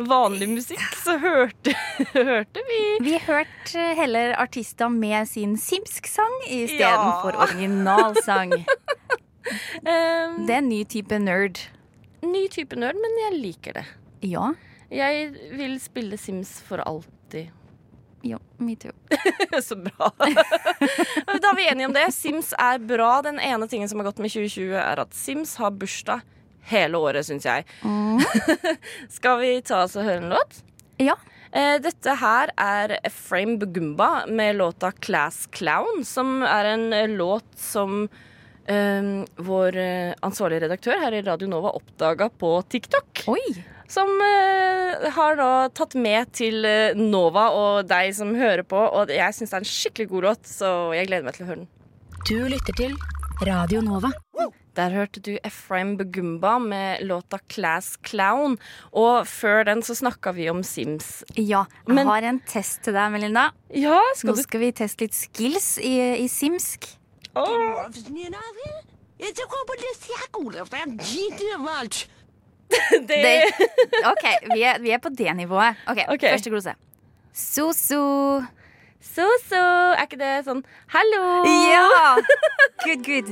vanlig 0.00 0.48
musikk, 0.54 0.84
så 1.02 1.18
hørte, 1.20 1.74
hørte 2.16 2.64
vi 2.70 2.80
Vi 3.04 3.18
hørte 3.26 3.84
heller 3.98 4.32
artister 4.40 4.88
med 4.92 5.28
sin 5.28 5.56
simsk-sang 5.60 6.38
istedenfor 6.48 7.36
Ja. 7.36 7.44
originalsang. 7.48 8.56
Det 9.84 10.52
er 10.52 10.58
en 10.60 10.68
ny 10.68 10.82
type 10.84 11.16
nerd. 11.22 11.60
Ny 12.24 12.48
type 12.52 12.76
nerd, 12.76 12.98
men 13.00 13.14
jeg 13.22 13.36
liker 13.40 13.78
det. 13.78 13.84
Ja. 14.28 14.50
Jeg 14.92 15.30
vil 15.56 15.76
spille 15.80 16.16
Sims 16.20 16.58
for 16.64 16.80
alltid. 16.84 17.52
Ja, 18.22 18.38
me 18.56 18.76
too. 18.76 18.92
Så 19.62 19.76
bra. 19.76 20.10
da 20.18 21.50
er 21.50 21.56
vi 21.56 21.68
enige 21.70 21.86
om 21.86 21.94
det. 21.94 22.08
Sims 22.14 22.52
er 22.58 22.78
bra. 22.82 23.20
Den 23.22 23.38
ene 23.40 23.68
tingen 23.68 23.88
som 23.88 24.00
har 24.00 24.10
gått 24.10 24.22
med 24.22 24.32
2020, 24.32 24.74
er 24.80 25.02
at 25.04 25.14
Sims 25.14 25.56
har 25.60 25.74
bursdag 25.78 26.24
hele 26.68 27.00
året, 27.00 27.26
syns 27.28 27.46
jeg. 27.48 27.64
Skal 29.18 29.40
vi 29.42 29.52
ta 29.66 29.84
oss 29.86 29.96
og 29.96 30.08
høre 30.08 30.22
en 30.24 30.32
låt? 30.34 30.62
Ja. 31.00 31.16
Eh, 31.52 31.78
dette 31.80 32.16
her 32.20 32.52
er 32.60 32.98
Frame 33.14 33.56
Bugumba 33.60 34.26
med 34.28 34.58
låta 34.58 34.90
'Class 34.92 35.46
Clown', 35.54 36.04
som 36.04 36.42
er 36.42 36.74
en 36.74 37.16
låt 37.16 37.48
som 37.56 38.08
um, 38.68 39.26
vår 39.36 39.76
eh, 39.76 40.14
ansvarlige 40.20 40.66
redaktør 40.66 41.00
her 41.00 41.16
i 41.16 41.22
Radio 41.22 41.48
Nova 41.48 41.72
oppdaga 41.78 42.28
på 42.28 42.52
TikTok. 42.68 43.24
Oi. 43.32 43.77
Som 43.88 44.10
uh, 44.20 45.08
har 45.16 45.38
da 45.38 45.50
tatt 45.72 45.94
med 45.96 46.28
til 46.36 46.66
eh, 46.68 46.96
Nova 46.98 47.46
og 47.56 47.88
deg 47.88 48.12
som 48.16 48.34
hører 48.36 48.66
på. 48.68 48.76
Og 48.76 49.08
jeg 49.12 49.36
syns 49.36 49.54
det 49.54 49.56
er 49.56 49.64
en 49.64 49.70
skikkelig 49.72 50.08
god 50.10 50.26
låt, 50.28 50.48
så 50.48 50.72
jeg 50.96 51.08
gleder 51.08 51.24
meg 51.28 51.38
til 51.38 51.46
å 51.46 51.48
høre 51.48 51.62
den. 51.62 51.70
Du 52.28 52.36
lytter 52.52 52.76
til 52.76 52.96
Radio 53.48 53.80
Nova. 53.86 54.10
Der 54.78 54.92
hørte 54.94 55.18
du 55.24 55.32
Efraim 55.42 55.96
Begumba 55.98 56.58
med 56.62 57.02
låta 57.02 57.40
'Class 57.48 57.96
Clown'. 58.04 58.58
Og 58.92 59.26
før 59.26 59.64
den 59.64 59.82
så 59.82 59.96
snakka 59.96 60.34
vi 60.36 60.50
om 60.50 60.62
Sims. 60.62 61.24
Ja, 61.34 61.64
jeg 61.86 61.94
Men- 61.94 62.06
har 62.06 62.22
en 62.22 62.40
test 62.40 62.84
til 62.84 62.92
deg, 62.94 63.10
Melinda. 63.10 63.50
Ja, 63.74 63.98
Nå 63.98 64.14
skal 64.14 64.36
du 64.36 64.42
skal 64.42 64.60
vi 64.60 64.72
teste 64.72 65.00
litt 65.00 65.14
skills 65.14 65.78
i, 65.78 66.22
i 66.22 66.28
simsk. 66.28 66.86
Åh, 67.34 67.88
det, 73.08 73.18
Det, 73.24 73.68
OK, 74.10 74.24
vi 74.54 74.62
er, 74.62 74.78
vi 74.82 74.90
er 74.90 74.98
på 75.02 75.08
det 75.08 75.36
nivået. 75.36 75.76
Ok, 75.86 75.98
okay. 76.08 76.30
Første 76.30 76.50
glose. 76.50 76.74
So-so. 77.34 78.42
Så-så. 79.00 79.64
Er 79.94 80.04
ikke 80.04 80.18
det 80.20 80.32
sånn 80.48 80.64
hallo? 80.92 81.24
Ja! 81.46 82.18
Good, 82.84 83.04
good. 83.06 83.30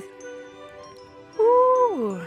Uh. 1.36 2.22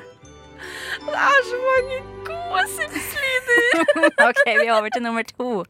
Det 0.99 1.15
er 1.15 1.41
så 1.47 1.57
mange 1.65 1.99
gode 2.27 2.63
Sims-lyder. 2.75 3.83
OK, 4.27 4.43
vi 4.45 4.67
er 4.67 4.73
over 4.75 4.89
til 4.93 5.03
nummer 5.03 5.23
to. 5.23 5.63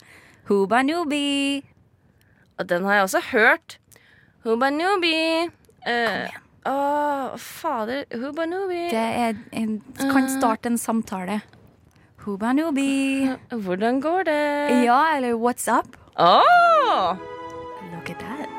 Hubanubi. 0.49 1.65
Og 2.57 2.69
den 2.69 2.85
har 2.85 2.93
jeg 2.93 3.01
også 3.03 3.21
hørt. 3.31 3.79
Hubanubi. 4.43 5.47
Uh, 5.87 6.27
Å, 6.67 7.37
fader. 7.39 8.05
Hubanubi. 8.11 8.89
Det 8.91 8.99
er 8.99 9.37
en, 9.55 9.81
kan 9.99 10.27
starte 10.29 10.67
en 10.71 10.77
samtale. 10.77 11.41
Hubanubi. 12.25 13.29
Hvordan 13.51 14.01
går 14.03 14.23
det? 14.27 14.83
Ja, 14.85 15.15
eller 15.15 15.33
what's 15.39 15.67
up? 15.71 15.95
Åh! 16.17 17.15
Look 17.93 18.09
at 18.09 18.19
that. 18.19 18.49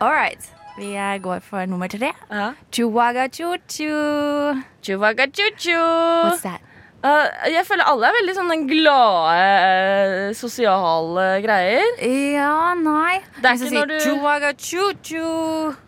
All 0.00 0.12
right. 0.12 0.42
Vi 0.78 0.94
eh, 0.94 1.18
går 1.18 1.40
for 1.42 1.66
nummer 1.66 1.88
tre. 1.88 2.12
Ja. 2.30 2.52
Chuwaga 2.70 3.28
chu-chu. 3.28 4.62
Chuvaga 4.82 5.26
chuchu. 5.26 5.74
What's 5.74 6.42
that? 6.42 6.60
Uh, 6.98 7.28
jeg 7.46 7.62
føler 7.68 7.86
alle 7.86 8.08
er 8.08 8.14
veldig 8.16 8.32
sånn 8.34 8.48
den 8.50 8.64
glade, 8.66 9.34
uh, 9.38 10.32
sosiale 10.34 11.26
greier. 11.44 11.84
Ja, 12.34 12.74
nei. 12.74 13.20
Det 13.38 13.44
er 13.52 13.54
ikke 13.54 13.70
når 13.76 13.86
du- 13.92 14.00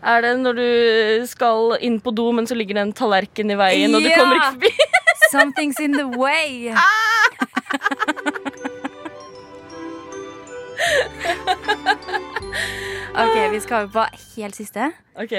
Er 0.01 0.21
det 0.23 0.31
når 0.39 0.55
du 0.55 1.25
skal 1.27 1.75
inn 1.81 1.99
på 1.99 2.15
do, 2.15 2.31
men 2.31 2.47
så 2.47 2.55
ligger 2.55 2.75
det 2.79 2.81
en 2.87 2.93
tallerken 2.93 3.51
i 3.51 3.55
veien, 3.59 3.93
og 3.93 4.01
du 4.01 4.07
Ja. 4.09 4.15
kommer 4.21 4.35
ikke 4.39 4.51
forbi? 4.55 4.71
Something's 5.33 5.79
in 5.83 5.91
the 5.99 6.07
way. 6.07 6.71
OK, 13.15 13.51
vi 13.51 13.59
skal 13.59 13.83
over 13.83 13.91
på 13.91 14.05
helt 14.35 14.55
siste. 14.55 14.91
Ok. 15.19 15.33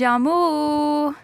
Jamu. 0.00 1.14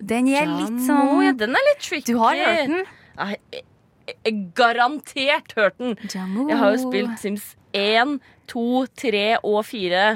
Den 0.00 0.28
er 0.28 0.50
litt 0.50 0.74
Jamo, 0.74 0.86
sånn 0.86 1.22
ja, 1.24 1.32
den 1.40 1.56
er 1.56 1.68
litt 1.70 1.80
tricky. 1.84 2.12
Du 2.12 2.20
har 2.20 2.36
hørt 2.36 2.68
den? 2.68 2.84
Jeg, 3.16 3.40
jeg, 3.54 3.64
jeg 4.12 4.36
garantert 4.58 5.54
hørt 5.56 5.78
den. 5.80 5.96
Jamo. 6.12 6.48
Jeg 6.50 6.60
har 6.60 6.74
jo 6.74 6.82
spilt 6.82 7.18
Sims 7.22 7.50
1, 7.72 8.18
2, 8.52 8.64
3 9.04 9.24
og 9.42 9.60
4. 9.68 10.06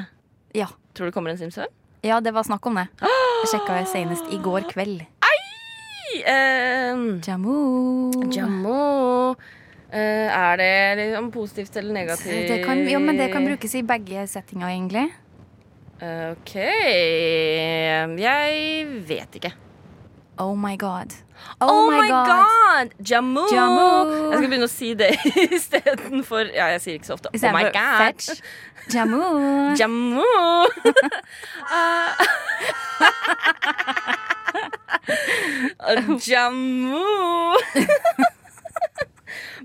Ja. 0.59 0.69
Tror 0.93 1.09
du 1.09 1.11
det 1.11 1.17
kommer 1.17 1.33
en 1.33 1.41
Sims 1.41 1.57
5? 1.61 1.75
ja, 2.07 2.21
det 2.23 2.31
var 2.35 2.47
snakk 2.47 2.67
om 2.71 2.77
det. 2.79 2.87
Jeg 3.03 3.49
sjekka 3.53 3.79
det 3.81 3.89
senest 3.91 4.29
i 4.35 4.39
går 4.43 4.67
kveld. 4.71 5.03
Ei! 5.03 6.21
Eh, 6.23 7.01
Jamo. 7.27 7.57
Jamo. 8.33 9.35
Eh, 9.91 10.29
er 10.29 10.61
det 10.61 10.73
liksom 11.01 11.31
positivt 11.33 11.77
eller 11.81 11.97
negativt? 11.97 12.49
Det 12.51 12.61
kan, 12.65 12.83
ja, 12.89 13.01
men 13.01 13.17
det 13.19 13.31
kan 13.33 13.47
brukes 13.47 13.75
i 13.75 13.83
begge 13.87 14.27
settinger, 14.29 14.69
egentlig. 14.69 15.07
OK 15.99 16.55
Jeg 18.23 18.87
vet 19.09 19.39
ikke. 19.41 19.53
Oh 20.39 20.55
my 20.55 20.77
god. 20.79 21.11
Oh, 21.61 21.91
my 21.91 22.07
god! 22.09 22.93
Jammu! 23.03 23.47
Jamu. 23.51 24.31
Jeg 24.31 24.39
skal 24.39 24.49
begynne 24.53 24.67
å 24.69 24.71
si 24.71 24.93
det 24.99 25.09
istedenfor 25.59 26.51
Ja, 26.55 26.69
jeg 26.77 26.83
sier 26.85 26.99
ikke 26.99 27.09
så 27.11 27.17
ofte. 27.17 27.33
Oh 27.35 27.55
my 27.55 27.65
god! 27.75 27.99
fetch. 28.05 28.43
Jammu. 28.95 29.75
Jammu! 29.79 30.23
Eh, 35.89 36.11
Jammu! 36.29 37.03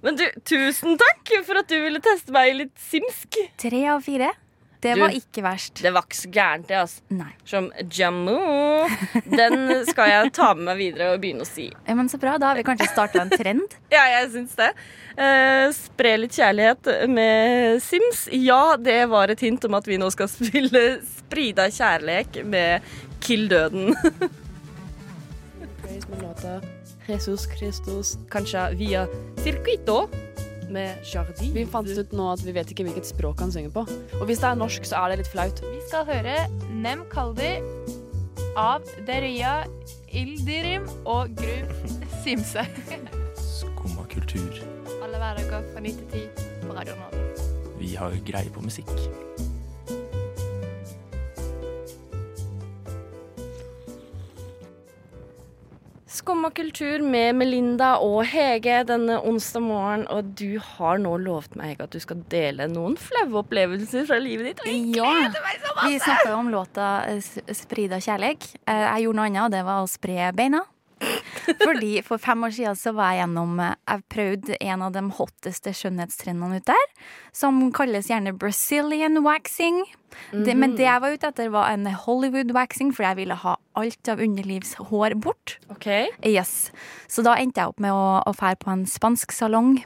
Men 0.03 0.17
du, 0.19 0.25
tusen 0.47 0.97
takk 0.99 1.31
for 1.47 1.61
at 1.61 1.69
du 1.71 1.77
ville 1.79 2.01
teste 2.03 2.33
meg 2.35 2.55
litt 2.57 2.73
simsk. 2.89 3.37
Tre 3.61 3.83
av 3.93 4.01
fire. 4.03 4.31
Det 4.83 4.93
Du, 4.97 5.01
var 5.01 5.13
ikke 5.15 5.43
verst. 5.45 5.79
Det 5.79 5.91
var 5.95 6.03
ikke 6.03 6.17
så 6.19 6.29
gærent, 6.35 6.67
det. 6.67 6.75
altså. 6.81 7.01
Nei. 7.15 7.29
Som 7.47 7.69
Jammu. 7.87 8.35
Den 9.31 9.55
skal 9.87 10.11
jeg 10.11 10.33
ta 10.35 10.49
med 10.57 10.67
meg 10.67 10.81
videre 10.81 11.13
og 11.13 11.21
begynne 11.23 11.45
å 11.45 11.49
si. 11.49 11.69
Ja, 11.87 11.95
men 11.95 12.11
Så 12.11 12.19
bra. 12.19 12.35
Da 12.41 12.51
har 12.51 12.59
vi 12.59 12.65
kanskje 12.67 12.89
starta 12.91 13.23
en 13.23 13.31
trend. 13.31 13.77
Ja, 13.93 14.03
jeg 14.09 14.31
syns 14.33 14.55
det. 14.57 14.69
Eh, 15.21 15.67
spre 15.77 16.15
litt 16.17 16.33
kjærlighet 16.35 16.87
med 17.13 17.79
Sims. 17.85 18.25
Ja, 18.33 18.75
det 18.81 19.03
var 19.11 19.29
et 19.31 19.43
hint 19.45 19.63
om 19.69 19.77
at 19.77 19.87
vi 19.87 19.99
nå 20.01 20.09
skal 20.13 20.27
spille 20.31 20.81
Sprida 21.05 21.67
kjærlek 21.71 22.41
med 22.49 22.81
Kill 23.23 23.47
døden. 23.51 23.93
Jesus 27.07 27.45
Christus, 27.51 28.15
kanskje 28.31 28.63
via 28.79 29.05
Circuito 29.43 30.07
med 30.73 31.05
Jardin. 31.07 31.53
Vi 31.55 31.65
fant 31.69 31.89
ut 31.89 32.15
nå 32.15 32.29
at 32.33 32.43
vi 32.45 32.53
vet 32.55 32.71
ikke 32.73 32.85
hvilket 32.87 33.07
språk 33.09 33.43
han 33.43 33.53
synger 33.53 33.73
på. 33.75 33.85
Og 34.19 34.25
hvis 34.29 34.41
det 34.43 34.49
er 34.49 34.59
norsk, 34.59 34.87
så 34.89 35.03
er 35.03 35.13
det 35.13 35.23
litt 35.23 35.31
flaut. 35.33 35.63
Vi 35.63 35.81
skal 35.87 36.07
høre 36.09 36.37
Nem 36.73 37.05
Kaldi 37.13 37.55
av 38.59 38.85
Deria 39.07 39.63
Ildirim 40.13 40.85
og 41.09 41.33
Gru 41.37 41.89
Simse. 42.23 42.65
Skumma 43.39 44.05
kultur. 44.11 44.61
Alle 45.01 45.21
hverdager 45.21 45.65
fra 45.73 45.83
9 45.83 45.95
til 46.01 46.27
10 46.29 46.67
på 46.67 46.77
Radio 46.77 46.97
Norge. 47.01 47.49
Vi 47.81 47.95
har 47.99 48.15
greie 48.25 48.53
på 48.53 48.63
musikk. 48.63 48.93
Skumma 56.13 56.51
kultur 56.53 57.01
med 57.01 57.33
Melinda 57.39 57.95
og 58.05 58.19
Hege 58.29 58.83
denne 58.85 59.15
onsdag 59.25 59.63
morgen. 59.65 60.03
Og 60.13 60.27
du 60.37 60.59
har 60.61 60.99
nå 61.01 61.15
lovet 61.23 61.55
meg 61.57 61.81
at 61.81 61.89
du 61.95 61.97
skal 62.03 62.19
dele 62.29 62.67
noen 62.69 62.93
flaue 63.01 63.39
opplevelser 63.41 64.05
fra 64.05 64.19
livet 64.21 64.51
ditt. 64.51 64.61
Og 64.61 64.93
Ja. 64.99 65.09
meg 65.09 65.57
så 65.63 65.73
masse! 65.73 65.87
Vi 65.89 65.97
snakka 66.05 66.29
jo 66.29 66.37
om 66.37 66.51
låta 66.53 66.91
eh, 67.09 67.17
'Sprida 67.53 67.97
kjærleik'. 67.97 68.55
Eh, 68.67 68.93
Jeg 68.93 69.03
gjorde 69.07 69.15
noe 69.15 69.25
annet, 69.25 69.41
og 69.45 69.51
det 69.51 69.63
var 69.65 69.81
å 69.81 69.89
spre 69.89 70.31
beina. 70.35 70.61
Fordi 71.63 71.97
For 72.05 72.21
fem 72.21 72.45
år 72.45 72.53
siden 72.55 72.77
så 72.79 72.93
var 72.95 73.13
jeg 73.13 73.23
gjennom 73.23 73.59
eh, 73.63 73.75
Jeg 73.89 74.05
prøvde 74.13 74.57
en 74.61 74.85
av 74.85 74.93
de 74.95 75.03
hotteste 75.17 75.73
skjønnhetstrendene 75.75 76.61
ute 76.61 76.73
der. 76.73 77.11
Som 77.35 77.59
kalles 77.75 78.09
gjerne 78.11 78.35
Brazilian 78.37 79.23
waxing. 79.25 79.83
det, 80.31 80.55
men 80.55 80.75
det 80.77 80.85
jeg 80.85 81.01
var 81.01 81.15
ute 81.15 81.31
etter, 81.31 81.49
var 81.53 81.71
en 81.73 81.87
Hollywood 81.87 82.53
waxing, 82.53 82.91
for 82.93 83.07
jeg 83.07 83.17
ville 83.23 83.37
ha 83.43 83.55
alt 83.79 84.11
av 84.11 84.21
underlivshår 84.21 85.17
bort. 85.21 85.57
Ok. 85.73 85.89
Yes. 86.21 86.71
Så 87.09 87.25
da 87.25 87.35
endte 87.41 87.63
jeg 87.63 87.73
opp 87.73 87.81
med 87.81 87.93
å, 87.93 88.21
å 88.21 88.35
fære 88.37 88.61
på 88.61 88.71
en 88.73 88.85
spansk 88.89 89.33
salong 89.33 89.79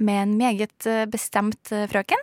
med 0.00 0.22
en 0.22 0.36
meget 0.40 0.88
eh, 0.88 1.06
bestemt 1.10 1.72
eh, 1.72 1.88
frøken. 1.90 2.20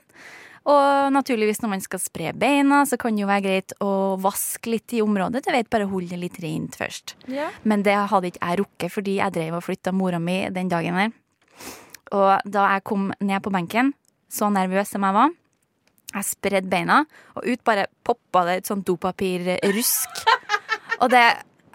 Og 0.68 1.14
naturligvis 1.16 1.62
når 1.64 1.72
man 1.72 1.84
skal 1.84 2.02
spre 2.04 2.34
beina, 2.36 2.82
så 2.88 2.98
kan 3.00 3.16
det 3.16 3.24
jo 3.24 3.30
være 3.30 3.46
greit 3.46 3.76
å 3.84 4.18
vaske 4.20 4.74
litt 4.74 4.96
i 4.98 5.02
området. 5.04 5.46
Du 5.46 5.52
vet, 5.54 5.70
bare 5.72 5.88
holde 5.88 6.12
det 6.12 6.20
litt 6.26 6.40
rent 6.44 6.76
først. 6.80 7.16
Ja. 7.32 7.48
Men 7.64 7.86
det 7.88 7.96
hadde 8.12 8.34
ikke 8.34 8.44
jeg 8.44 8.60
rukket, 8.62 8.94
fordi 8.98 9.18
jeg 9.22 9.36
drev 9.38 9.60
og 9.60 9.64
flytta 9.64 9.96
mora 9.96 10.20
mi 10.20 10.42
den 10.52 10.72
dagen 10.72 11.00
her. 11.00 11.14
Og 12.16 12.48
da 12.48 12.70
jeg 12.74 12.86
kom 12.88 13.12
ned 13.20 13.44
på 13.44 13.54
benken, 13.54 13.94
så 14.32 14.52
nervøs 14.52 14.92
som 14.92 15.08
jeg 15.08 15.16
var, 15.16 15.32
jeg 16.18 16.28
spredde 16.28 16.72
beina, 16.72 17.02
og 17.36 17.48
ut 17.48 17.64
bare 17.68 17.88
poppa 18.08 18.44
det 18.48 18.62
et 18.62 18.70
sånt 18.70 18.88
dopapirrusk. 18.88 20.24
Og 21.04 21.12
det 21.14 21.28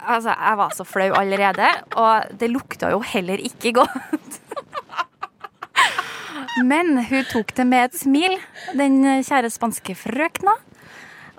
Altså, 0.02 0.32
jeg 0.34 0.58
var 0.58 0.72
så 0.74 0.82
flau 0.82 1.12
allerede, 1.14 1.68
og 1.94 2.32
det 2.40 2.48
lukta 2.50 2.88
jo 2.90 2.98
heller 3.06 3.38
ikke 3.38 3.70
godt. 3.76 4.40
Men 6.60 6.98
hun 7.08 7.24
tok 7.30 7.54
det 7.56 7.64
med 7.68 7.88
et 7.88 7.96
smil, 7.96 8.34
den 8.76 9.00
kjære 9.24 9.48
spanske 9.52 9.96
frøkna. 9.96 10.54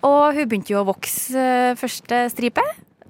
Og 0.03 0.35
hun 0.35 0.47
begynte 0.49 0.73
jo 0.73 0.81
å 0.81 0.87
vokse 0.89 1.39
eh, 1.39 1.75
første 1.79 2.25
stripe, 2.33 2.63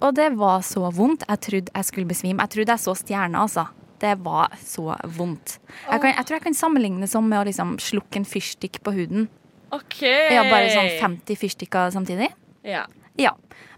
og 0.04 0.12
det 0.18 0.34
var 0.38 0.62
så 0.68 0.90
vondt. 0.94 1.24
Jeg 1.30 1.42
trodde 1.46 1.74
jeg 1.74 1.88
skulle 1.88 2.10
besvime. 2.10 2.44
Jeg 2.44 2.54
trodde 2.58 2.76
jeg 2.76 2.84
så 2.84 2.96
stjerner, 3.00 3.40
altså. 3.46 3.70
Det 4.04 4.18
var 4.20 4.52
så 4.60 4.98
vondt. 5.16 5.58
Jeg, 5.88 6.02
kan, 6.04 6.12
jeg 6.12 6.26
tror 6.28 6.38
jeg 6.38 6.46
kan 6.50 6.58
sammenligne 6.60 7.06
det 7.06 7.10
som 7.14 7.24
med 7.24 7.40
å 7.40 7.46
liksom 7.48 7.78
slukke 7.80 8.20
en 8.20 8.28
fyrstikk 8.28 8.82
på 8.84 8.92
huden. 8.98 9.30
OK. 9.74 10.02
Ja, 10.04 10.44
bare 10.52 10.74
sånn 10.74 10.92
50 11.00 11.40
fyrstikker 11.40 11.94
samtidig. 11.96 12.28
Ja. 12.68 12.84
Ja. 13.18 13.32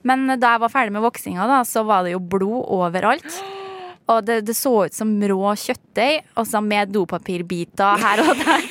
Men 0.06 0.26
da 0.42 0.56
jeg 0.56 0.64
var 0.66 0.74
ferdig 0.74 0.96
med 0.96 1.06
voksinga, 1.06 1.46
da, 1.50 1.62
så 1.68 1.86
var 1.88 2.08
det 2.08 2.16
jo 2.16 2.24
blod 2.24 2.66
overalt. 2.74 3.30
Og 4.12 4.26
det, 4.26 4.42
det 4.46 4.54
så 4.58 4.74
ut 4.86 4.94
som 4.94 5.14
rå 5.18 5.54
kjøttdeig, 5.58 6.28
og 6.38 6.46
så 6.48 6.62
med 6.62 6.94
dopapirbiter 6.94 8.04
her 8.04 8.22
og 8.22 8.44
der. 8.44 8.68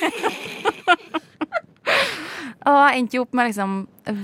og 2.69 2.79
jeg 2.79 3.01
endte 3.01 3.19
jo 3.19 3.25
opp 3.25 3.35
med 3.35 3.51
liksom 3.51 3.75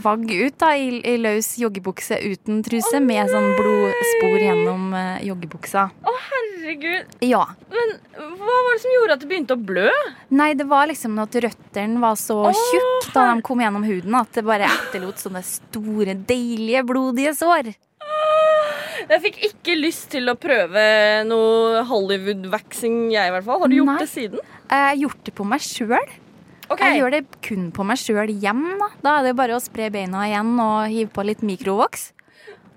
vagg 0.06 0.24
ut 0.30 0.56
da, 0.62 0.72
i, 0.78 1.02
i 1.04 1.18
løs 1.20 1.56
joggebukse 1.60 2.16
uten 2.22 2.62
truse, 2.64 3.02
med 3.04 3.28
sånn 3.32 3.50
blodspor 3.58 4.38
gjennom 4.40 4.88
uh, 4.96 5.20
joggebuksa. 5.26 5.88
Å, 5.92 6.16
herregud. 6.30 7.12
Ja. 7.28 7.44
Men 7.74 7.96
hva 8.16 8.58
var 8.68 8.72
det 8.78 8.84
som 8.86 8.96
gjorde 8.96 9.18
at 9.18 9.26
det 9.26 9.32
begynte 9.34 9.58
å 9.58 9.62
blø? 9.72 9.90
Nei, 10.32 10.52
det 10.56 10.70
var 10.72 10.88
liksom 10.92 11.20
at 11.22 11.40
røttene 11.44 12.02
var 12.04 12.18
så 12.22 12.40
tjukke 12.56 13.12
da 13.12 13.28
de 13.34 13.46
kom 13.46 13.60
gjennom 13.60 13.84
huden, 13.84 14.16
at 14.22 14.32
det 14.38 14.48
bare 14.48 14.70
etterlot 14.70 15.20
sånne 15.20 15.44
store, 15.44 16.16
deilige, 16.30 16.86
blodige 16.88 17.36
sår. 17.36 17.74
Jeg 19.10 19.22
fikk 19.26 19.40
ikke 19.50 19.78
lyst 19.80 20.10
til 20.14 20.32
å 20.32 20.36
prøve 20.40 20.84
noe 21.28 21.82
Hollywood-waxing, 21.90 23.10
jeg 23.14 23.32
i 23.32 23.34
hvert 23.36 23.48
fall. 23.48 23.62
Har 23.64 23.72
du 23.72 23.78
gjort 23.80 23.94
Nei. 23.94 24.00
det 24.04 24.12
siden? 24.12 24.44
Jeg 24.72 24.86
har 24.88 25.00
gjort 25.02 25.24
det 25.28 25.34
på 25.38 25.48
meg 25.48 25.66
sjøl. 25.66 26.14
Okay. 26.72 26.88
Jeg 26.88 27.02
gjør 27.02 27.14
det 27.18 27.22
kun 27.44 27.68
på 27.76 27.84
meg 27.88 28.00
sjøl 28.00 28.32
hjem. 28.32 28.64
Da. 28.80 28.90
da 29.04 29.16
er 29.20 29.30
det 29.30 29.38
bare 29.40 29.58
å 29.58 29.64
spre 29.64 29.90
beina 29.92 30.24
igjen 30.30 30.54
og 30.64 30.92
hive 30.92 31.12
på 31.12 31.26
litt 31.28 31.44
mikrovoks. 31.44 32.12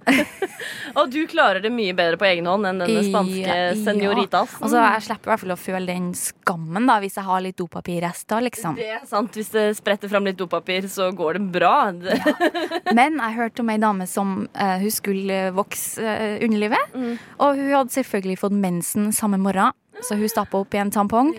Og 0.99 1.11
du 1.11 1.21
klarer 1.31 1.63
det 1.65 1.71
mye 1.75 1.95
bedre 1.97 2.19
på 2.21 2.27
egen 2.29 2.49
hånd 2.49 2.69
enn 2.69 2.83
denne 2.83 3.03
spanske 3.07 3.43
Ja, 3.43 3.73
senoritas. 3.79 4.57
Altså, 4.61 4.79
jeg 4.79 5.05
slipper 5.09 5.31
i 5.31 5.33
hvert 5.33 5.43
fall 5.45 5.55
å 5.55 5.59
føle 5.61 5.89
den 5.89 6.11
skammen 6.19 6.89
da, 6.91 6.99
hvis 7.03 7.19
jeg 7.19 7.27
har 7.27 7.45
litt 7.45 7.59
dopapirrester, 7.61 8.45
liksom. 8.47 8.79
Det 8.79 8.91
er 8.99 9.05
sant. 9.09 9.35
Hvis 9.35 9.53
det 9.55 9.67
spretter 9.79 10.13
fram 10.13 10.29
litt 10.29 10.39
dopapir, 10.41 10.89
så 10.93 11.11
går 11.17 11.41
det 11.41 11.45
bra. 11.59 11.75
ja. 12.05 12.37
Men 12.99 13.19
jeg 13.19 13.39
hørte 13.39 13.65
om 13.65 13.73
ei 13.73 13.81
dame 13.83 14.07
som 14.11 14.37
uh, 14.55 14.77
hun 14.83 14.93
skulle 14.95 15.41
vokse 15.57 16.03
uh, 16.03 16.37
underlivet. 16.45 16.95
Mm. 16.95 17.17
Og 17.39 17.59
hun 17.59 17.75
hadde 17.79 17.97
selvfølgelig 17.97 18.41
fått 18.45 18.57
mensen 18.59 19.11
samme 19.17 19.41
morgen, 19.41 19.75
så 20.05 20.19
hun 20.21 20.31
stappa 20.31 20.63
opp 20.63 20.75
i 20.75 20.83
en 20.83 20.95
tampong. 20.95 21.35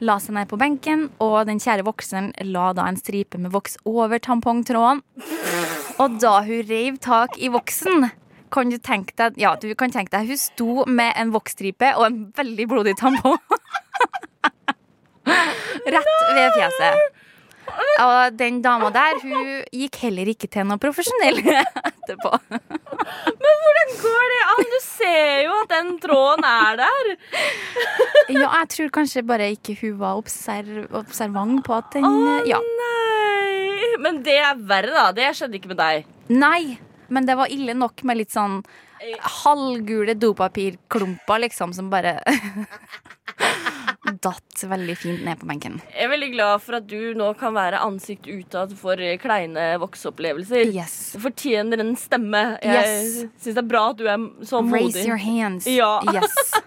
La 0.00 0.16
seg 0.16 0.32
ned 0.32 0.48
på 0.48 0.56
benken, 0.60 1.08
og 1.20 1.42
den 1.48 1.60
kjære 1.60 1.84
vokseren 1.84 2.30
la 2.48 2.70
da 2.76 2.86
en 2.88 2.96
stripe 2.96 3.36
med 3.40 3.52
voks 3.52 3.76
over 3.84 4.22
tampongtråden. 4.22 5.02
Og 6.00 6.16
da 6.22 6.38
hun 6.46 6.62
reiv 6.70 6.96
tak 7.02 7.36
i 7.38 7.50
voksen, 7.52 8.08
kan 8.50 8.70
du 8.72 8.78
tenke 8.82 9.14
deg 9.18 9.36
Ja, 9.38 9.54
du 9.60 9.68
kan 9.78 9.92
tenke 9.94 10.10
deg 10.16 10.30
hun 10.32 10.40
sto 10.40 10.84
med 10.88 11.12
en 11.20 11.30
voksstripe 11.34 11.92
og 11.98 12.06
en 12.08 12.20
veldig 12.36 12.66
blodig 12.70 12.96
tampong. 12.98 13.38
Rett 15.90 16.14
ved 16.34 16.56
fjeset. 16.56 17.18
Og 18.02 18.34
den 18.34 18.58
dama 18.64 18.88
der, 18.94 19.20
hun 19.22 19.50
gikk 19.76 20.00
heller 20.02 20.26
ikke 20.32 20.48
til 20.50 20.66
noe 20.66 20.80
profesjonell 20.82 21.38
etterpå. 21.90 22.32
Men 22.50 23.60
hvordan 23.62 23.92
går 24.00 24.24
det 24.32 24.40
an? 24.54 24.64
Du 24.72 24.78
ser 24.82 25.44
jo 25.44 25.52
at 25.60 25.70
den 25.76 25.92
tråden 26.02 26.48
er 26.48 26.80
der. 26.82 27.12
Ja, 28.34 28.48
jeg 28.48 28.72
tror 28.74 28.90
kanskje 28.98 29.22
bare 29.28 29.52
ikke 29.54 29.76
hun 29.84 30.00
var 30.02 30.18
observ 30.18 30.90
observant 30.98 31.62
på 31.66 31.78
at 31.78 31.94
den 31.94 32.08
Å 32.10 32.40
Ja. 32.48 32.58
nei! 32.82 33.49
Men 34.04 34.22
det 34.26 34.38
er 34.42 34.60
verre, 34.70 34.92
da. 34.94 35.08
Det 35.16 35.32
skjedde 35.36 35.60
ikke 35.60 35.72
med 35.72 35.80
deg. 35.80 36.08
Nei, 36.30 36.78
men 37.10 37.26
det 37.26 37.34
var 37.34 37.50
ille 37.50 37.74
nok 37.74 38.04
med 38.06 38.20
litt 38.20 38.30
sånn 38.30 38.60
halvgule 39.42 40.14
dopapirklumper, 40.14 41.40
liksom, 41.46 41.72
som 41.74 41.88
bare 41.90 42.18
datt 44.12 44.64
veldig 44.68 44.96
fint 44.98 45.22
ned 45.24 45.38
på 45.40 45.46
benken. 45.48 45.80
Jeg 45.94 46.04
er 46.04 46.10
veldig 46.12 46.30
glad 46.34 46.62
for 46.64 46.76
at 46.80 46.86
du 46.90 47.14
nå 47.14 47.30
kan 47.38 47.54
være 47.56 47.80
ansikt 47.84 48.26
utad 48.28 48.72
for 48.78 48.96
kleine 49.22 49.78
vokseopplevelser. 49.82 50.72
Yes. 50.74 51.12
Du 51.14 51.20
fortjener 51.24 51.80
en 51.80 51.94
stemme. 51.96 52.58
Jeg 52.62 52.74
Yes. 52.74 53.14
syns 53.42 53.54
det 53.54 53.62
er 53.64 53.68
bra 53.70 53.90
at 53.90 53.96
du 54.00 54.06
er 54.08 54.18
så 54.44 54.62
modig. 54.62 54.94
Raise 54.94 55.06
your 55.08 55.16
hands. 55.18 55.66
Ja. 55.66 56.00
Yes. 56.12 56.34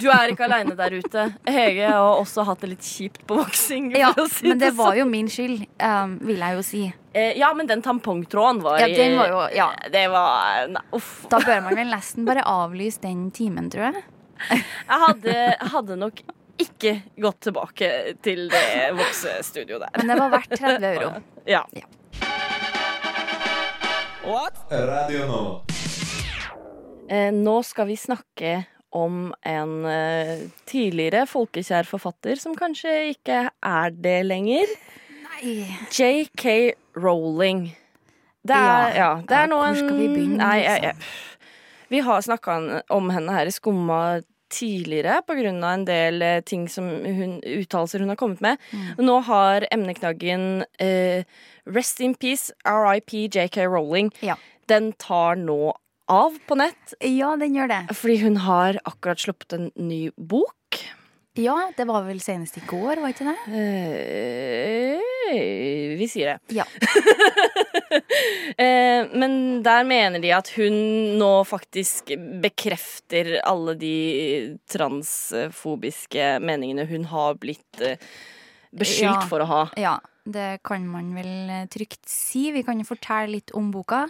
Du 0.00 0.06
er 0.08 0.30
ikke 0.30 0.44
aleine 0.46 0.76
der 0.78 0.92
ute. 0.94 1.24
Hege 1.44 1.88
har 1.90 2.20
også 2.20 2.44
hatt 2.46 2.60
det 2.62 2.68
litt 2.70 2.86
kjipt 2.86 3.24
på 3.28 3.34
voksing. 3.36 3.90
Ja, 3.98 4.12
si 4.30 4.46
men 4.48 4.60
det 4.62 4.70
var 4.78 4.94
jo 4.96 5.04
min 5.10 5.26
skyld, 5.28 5.64
um, 5.82 6.14
vil 6.24 6.38
jeg 6.40 6.54
jo 6.56 6.62
si. 6.64 6.82
Eh, 7.12 7.32
Ja, 7.36 7.50
men 7.58 7.66
den 7.66 7.82
tampongtråden 7.82 8.62
var 8.62 8.78
Ja, 8.78 8.86
den 8.86 9.18
var 9.18 9.28
jo 9.28 9.40
Ja. 9.58 9.66
Det 9.90 10.06
var 10.08 10.68
nei, 10.70 10.80
Uff. 10.96 11.26
Da 11.28 11.40
bør 11.42 11.64
man 11.66 11.74
vel 11.76 11.90
nesten 11.90 12.24
bare 12.24 12.46
avlyse 12.46 13.02
den 13.02 13.26
timen, 13.34 13.68
tror 13.74 13.90
jeg. 13.90 14.04
Jeg 14.88 15.00
hadde, 15.04 15.34
hadde 15.74 15.96
nok 16.00 16.22
ikke 16.64 16.92
gått 17.20 17.40
tilbake 17.48 17.90
til 18.24 18.46
det 18.52 18.64
voksestudioet 18.98 19.82
der. 19.86 19.96
Men 20.00 20.12
det 20.12 20.18
var 20.20 20.34
verdt 20.36 20.56
30 20.60 20.90
euro. 20.94 21.12
Ja. 21.50 21.64
Radio 24.70 25.24
Nova. 25.26 25.62
Eh, 27.10 27.32
nå 27.34 27.56
skal 27.66 27.88
vi 27.88 27.96
snakke 27.98 28.52
om 28.94 29.32
en 29.46 29.72
eh, 29.88 30.44
tidligere 30.68 31.24
folkekjær 31.30 31.88
forfatter 31.88 32.38
som 32.38 32.54
kanskje 32.58 32.92
ikke 33.14 33.40
er 33.50 33.94
det 33.96 34.18
lenger. 34.28 34.70
Nei. 35.24 35.56
JK 35.90 36.44
Rowling. 37.00 37.64
Det 38.46 38.56
er, 38.56 38.94
ja, 38.94 39.00
Ja. 39.00 39.10
det 39.26 39.36
er 39.36 39.46
Ja, 39.46 39.50
nå 39.50 39.58
hvor 39.60 39.74
skal 39.76 39.96
vi 39.98 40.06
begynne, 40.08 40.38
Nei, 40.40 40.58
jeg, 40.62 40.82
liksom? 40.82 41.02
jeg, 41.02 41.88
vi 41.90 41.98
har 42.06 42.20
snakka 42.24 42.58
om 42.90 43.10
henne 43.10 43.32
her 43.34 43.46
i 43.50 43.52
Skumma 43.52 43.98
tidligere 44.50 45.20
av 45.64 45.72
en 45.72 45.84
del 45.88 46.22
eh, 46.22 46.40
ting 46.46 46.68
som 46.68 46.88
hun, 46.88 47.38
uttalelser 47.40 48.02
hun 48.02 48.12
har 48.12 48.20
kommet 48.20 48.42
med. 48.44 48.60
Mm. 48.72 49.04
Nå 49.06 49.18
har 49.30 49.66
emneknaggen 49.70 50.64
eh, 50.78 51.24
Rest 51.70 52.00
in 52.00 52.14
peace, 52.14 52.52
RIP 52.66 53.12
JK 53.34 53.56
Rowling. 53.68 54.10
Den 54.66 54.92
tar 54.92 55.36
nå 55.36 55.74
av 56.10 56.38
på 56.46 56.56
nett. 56.58 56.94
Ja, 57.00 57.34
den 57.38 57.54
gjør 57.54 57.70
det. 57.70 57.80
Fordi 57.94 58.16
hun 58.24 58.40
har 58.42 58.80
akkurat 58.88 59.22
sluppet 59.22 59.54
en 59.54 59.70
ny 59.78 60.08
bok. 60.16 60.69
Ja, 61.40 61.56
det 61.76 61.86
var 61.88 62.04
vel 62.04 62.20
senest 62.22 62.58
i 62.58 62.62
går, 62.68 63.00
var 63.00 63.12
ikke 63.14 63.24
det? 63.30 63.36
Eh, 63.56 64.98
vi 65.96 66.08
sier 66.10 66.34
det. 66.34 66.60
Ja. 66.60 66.66
Eh, 68.60 69.06
men 69.18 69.62
der 69.64 69.82
mener 69.88 70.20
de 70.22 70.30
at 70.34 70.50
hun 70.54 70.74
nå 71.18 71.30
faktisk 71.48 72.12
bekrefter 72.42 73.40
alle 73.46 73.74
de 73.78 73.94
transfobiske 74.70 76.26
meningene 76.44 76.84
hun 76.90 77.06
har 77.10 77.38
blitt 77.40 77.82
eh, 77.82 77.98
beskyldt 78.70 79.24
Ja, 79.24 79.28
for 79.30 79.42
å 79.42 79.48
ha. 79.50 79.62
Ja, 79.80 79.96
det 80.28 80.60
kan 80.66 80.86
man 80.90 81.10
vel 81.16 81.50
eh, 81.50 81.66
trygt 81.72 82.04
si. 82.10 82.50
Vi 82.54 82.62
kan 82.66 82.78
jo 82.78 82.86
fortelle 82.90 83.32
litt 83.38 83.54
om 83.56 83.72
boka. 83.74 84.04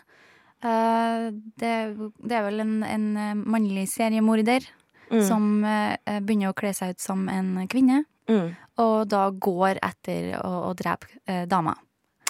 Uh, 0.61 1.31
det, 1.57 1.75
det 2.21 2.37
er 2.37 2.45
vel 2.45 2.61
en, 2.67 2.75
en 2.85 3.07
mannlig 3.49 3.87
seriemorder 3.95 4.67
Mm. 5.11 5.23
som 5.29 5.65
eh, 5.65 6.21
begynner 6.21 6.53
å 6.53 6.55
kle 6.55 6.73
seg 6.75 6.91
ut 6.95 7.01
som 7.01 7.29
en 7.29 7.67
kvinne, 7.69 8.05
Mm. 8.31 8.53
og 8.79 9.09
da 9.11 9.25
går 9.31 9.79
etter 9.83 10.37
å, 10.39 10.71
å 10.71 10.75
drepe 10.79 11.07
eh, 11.27 11.47
dama. 11.51 11.75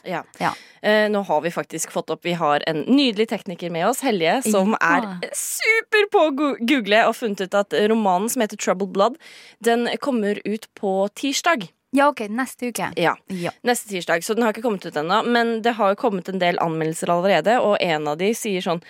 Ja. 0.03 0.23
Ja. 0.41 0.55
Eh, 0.81 1.11
nå 1.13 1.21
har 1.29 1.41
vi 1.45 1.51
faktisk 1.53 1.91
fått 1.93 2.09
opp 2.09 2.25
Vi 2.25 2.33
har 2.33 2.63
en 2.67 2.79
nydelig 2.89 3.27
tekniker 3.29 3.71
med 3.71 3.85
oss, 3.87 4.01
Helje, 4.01 4.39
som 4.43 4.73
Ja. 4.81 4.97
er 5.21 5.29
super 5.37 6.07
på 6.11 6.23
å 6.31 6.57
google 6.65 7.03
og 7.07 7.15
funnet 7.19 7.43
ut 7.43 7.55
at 7.55 7.71
romanen 7.91 8.31
som 8.31 8.41
heter 8.41 8.57
Troubled 8.57 8.93
Blood, 8.95 9.19
den 9.63 9.87
kommer 10.01 10.41
ut 10.47 10.67
på 10.75 11.09
tirsdag. 11.15 11.69
Ja, 11.93 12.09
OK, 12.09 12.21
neste 12.31 12.71
uke. 12.73 12.93
Ja. 12.97 13.17
Ja. 13.29 13.51
Neste 13.63 13.89
tirsdag, 13.91 14.23
så 14.25 14.35
den 14.35 14.45
har 14.45 14.53
ikke 14.55 14.63
kommet 14.63 14.87
ut 14.87 14.95
ennå. 14.97 15.21
Men 15.27 15.61
det 15.61 15.75
har 15.75 15.91
jo 15.91 15.97
kommet 16.01 16.29
en 16.31 16.39
del 16.39 16.57
anmeldelser 16.63 17.11
allerede, 17.13 17.61
og 17.61 17.77
en 17.83 18.09
av 18.09 18.17
de 18.17 18.33
sier 18.33 18.63
sånn 18.63 18.81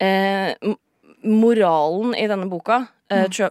eh, 0.00 0.54
Moralen 1.26 2.14
i 2.14 2.26
denne 2.30 2.46
boka 2.50 2.86
eh, 3.10 3.26
Mm. 3.26 3.50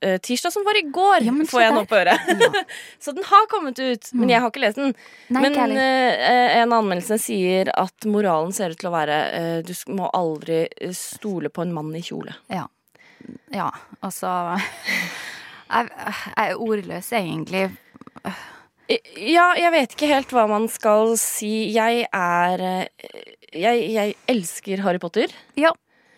eh, 0.00 0.18
Tirsdag 0.20 0.52
som 0.52 0.64
var 0.64 0.76
i 0.78 0.82
går, 0.92 1.24
ja, 1.24 1.32
får 1.50 1.62
jeg 1.62 1.72
nå 1.74 1.82
på 1.88 1.96
øret. 1.96 2.20
så 3.02 3.12
den 3.16 3.24
har 3.24 3.46
kommet 3.48 3.78
ut, 3.80 4.10
men 4.12 4.26
Mm. 4.28 4.30
jeg 4.34 4.40
har 4.44 4.50
ikke 4.52 4.60
lest 4.66 4.76
den. 4.76 4.94
Nei, 5.32 5.42
men 5.48 5.76
eh, 5.76 6.60
en 6.60 6.72
av 6.72 6.82
anmeldelsene 6.84 7.18
sier 7.18 7.70
at 7.74 8.04
moralen 8.06 8.52
ser 8.52 8.70
ut 8.76 8.78
til 8.78 8.90
å 8.90 8.94
være 8.94 9.62
du 9.66 9.72
må 9.96 10.10
aldri 10.12 10.66
stole 10.92 11.48
på 11.48 11.62
en 11.64 11.72
mann 11.72 11.94
i 11.96 12.02
kjole. 12.04 12.36
Ja. 12.52 12.66
ja, 13.52 13.70
altså 14.04 14.30
jeg, 15.66 15.88
er 16.36 16.54
ordløs, 16.60 17.08
egentlig. 17.16 17.70
Ja, 19.18 19.48
jeg 19.58 19.72
vet 19.74 19.94
ikke 19.96 20.08
helt 20.12 20.30
hva 20.34 20.44
man 20.50 20.68
skal 20.70 21.16
si. 21.18 21.72
Jeg 21.74 22.04
er 22.14 22.62
Jeg, 23.56 23.80
jeg 23.90 24.14
elsker 24.30 24.82
Harry 24.84 25.00
Potter. 25.02 25.32
Ja, 25.58 25.72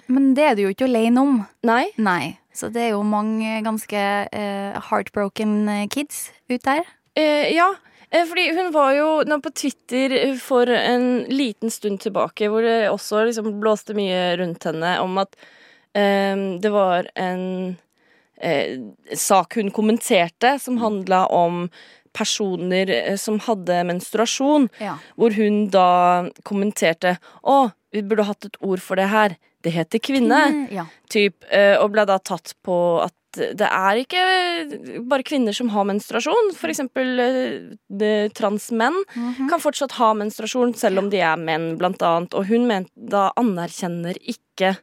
men 0.09 0.33
det 0.37 0.45
er 0.45 0.57
du 0.57 0.65
jo 0.67 0.73
ikke 0.73 0.89
alene 0.89 1.23
om. 1.23 1.35
Nei. 1.69 1.85
Nei. 2.01 2.39
Så 2.55 2.71
det 2.75 2.89
er 2.89 2.95
jo 2.97 3.05
mange 3.07 3.61
ganske 3.63 4.01
uh, 4.33 4.79
heartbroken 4.89 5.61
eh, 5.71 5.85
kids 5.93 6.31
ut 6.51 6.65
der. 6.65 6.83
Uh, 7.19 7.47
ja, 7.55 7.69
fordi 8.11 8.49
hun 8.57 8.73
var 8.75 8.95
jo 8.97 9.09
på 9.45 9.53
Twitter 9.55 10.17
for 10.43 10.67
en 10.73 11.27
liten 11.31 11.71
stund 11.71 12.01
tilbake, 12.03 12.49
hvor 12.51 12.65
det 12.67 12.89
også 12.91 13.27
liksom 13.29 13.61
blåste 13.63 13.95
mye 13.95 14.33
rundt 14.41 14.65
henne 14.65 14.97
om 15.05 15.21
at 15.23 15.37
um, 15.95 16.59
det 16.63 16.73
var 16.73 17.11
en 17.15 17.45
uh, 18.43 18.75
sak 19.15 19.61
hun 19.61 19.71
kommenterte 19.71 20.57
som 20.59 20.81
handla 20.83 21.27
om 21.31 21.69
personer 22.17 22.91
som 23.21 23.37
hadde 23.45 23.83
menstruasjon, 23.87 24.67
Ja. 24.81 24.97
hvor 25.15 25.37
hun 25.37 25.69
da 25.71 26.27
kommenterte 26.43 27.19
Å, 27.45 27.71
vi 27.93 28.03
burde 28.03 28.27
hatt 28.29 28.45
et 28.45 28.57
ord 28.61 28.81
for 28.85 28.97
det 29.01 29.09
her. 29.09 29.37
Det 29.65 29.73
heter 29.75 29.99
kvinne. 29.99 30.41
Kvinne, 30.49 30.69
ja. 30.73 30.85
Typ, 31.11 31.45
eh, 31.51 31.77
og 31.81 31.91
ble 31.95 32.05
da 32.07 32.19
tatt 32.19 32.55
på 32.65 32.77
at 33.05 33.15
det 33.39 33.67
er 33.69 33.99
ikke 34.01 35.03
bare 35.07 35.23
kvinner 35.27 35.53
som 35.55 35.69
har 35.75 35.85
menstruasjon. 35.85 36.53
For 36.57 36.73
eksempel 36.73 37.21
eh, 37.21 38.29
transmenn 38.35 38.97
Mhm. 39.15 39.49
kan 39.51 39.61
fortsatt 39.61 39.93
ha 39.99 40.13
menstruasjon 40.15 40.75
selv 40.75 40.99
om 40.99 41.11
de 41.11 41.21
er 41.21 41.37
menn, 41.37 41.77
blant 41.79 42.01
annet. 42.03 42.35
Og 42.35 42.47
hun 42.49 42.67
mente 42.67 42.91
da 42.97 43.31
anerkjenner 43.37 44.17
ikke 44.25 44.77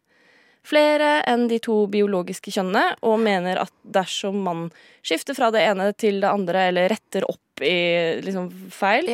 flere 0.65 1.23
enn 1.29 1.47
de 1.47 1.59
to 1.61 1.85
biologiske 1.87 2.49
kjønnene, 2.53 2.95
og 3.05 3.19
mener 3.21 3.59
at 3.61 3.71
dersom 3.85 4.39
man 4.43 4.71
skifter 5.05 5.35
fra 5.37 5.51
det 5.53 5.61
ene 5.61 5.91
til 5.93 6.21
det 6.21 6.29
andre, 6.31 6.67
eller 6.69 6.89
retter 6.89 7.25
opp 7.29 7.61
i 7.61 8.19
liksom 8.25 8.49
feil, 8.73 9.11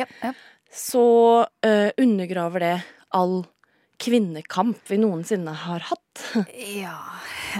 så 0.72 1.44
uh, 1.44 1.90
undergraver 2.00 2.60
det 2.64 2.82
all 3.12 3.42
kvinnekamp 4.02 4.90
vi 4.90 4.98
noensinne 5.00 5.54
har 5.64 5.86
hatt. 5.90 6.24
Ja, 6.76 6.98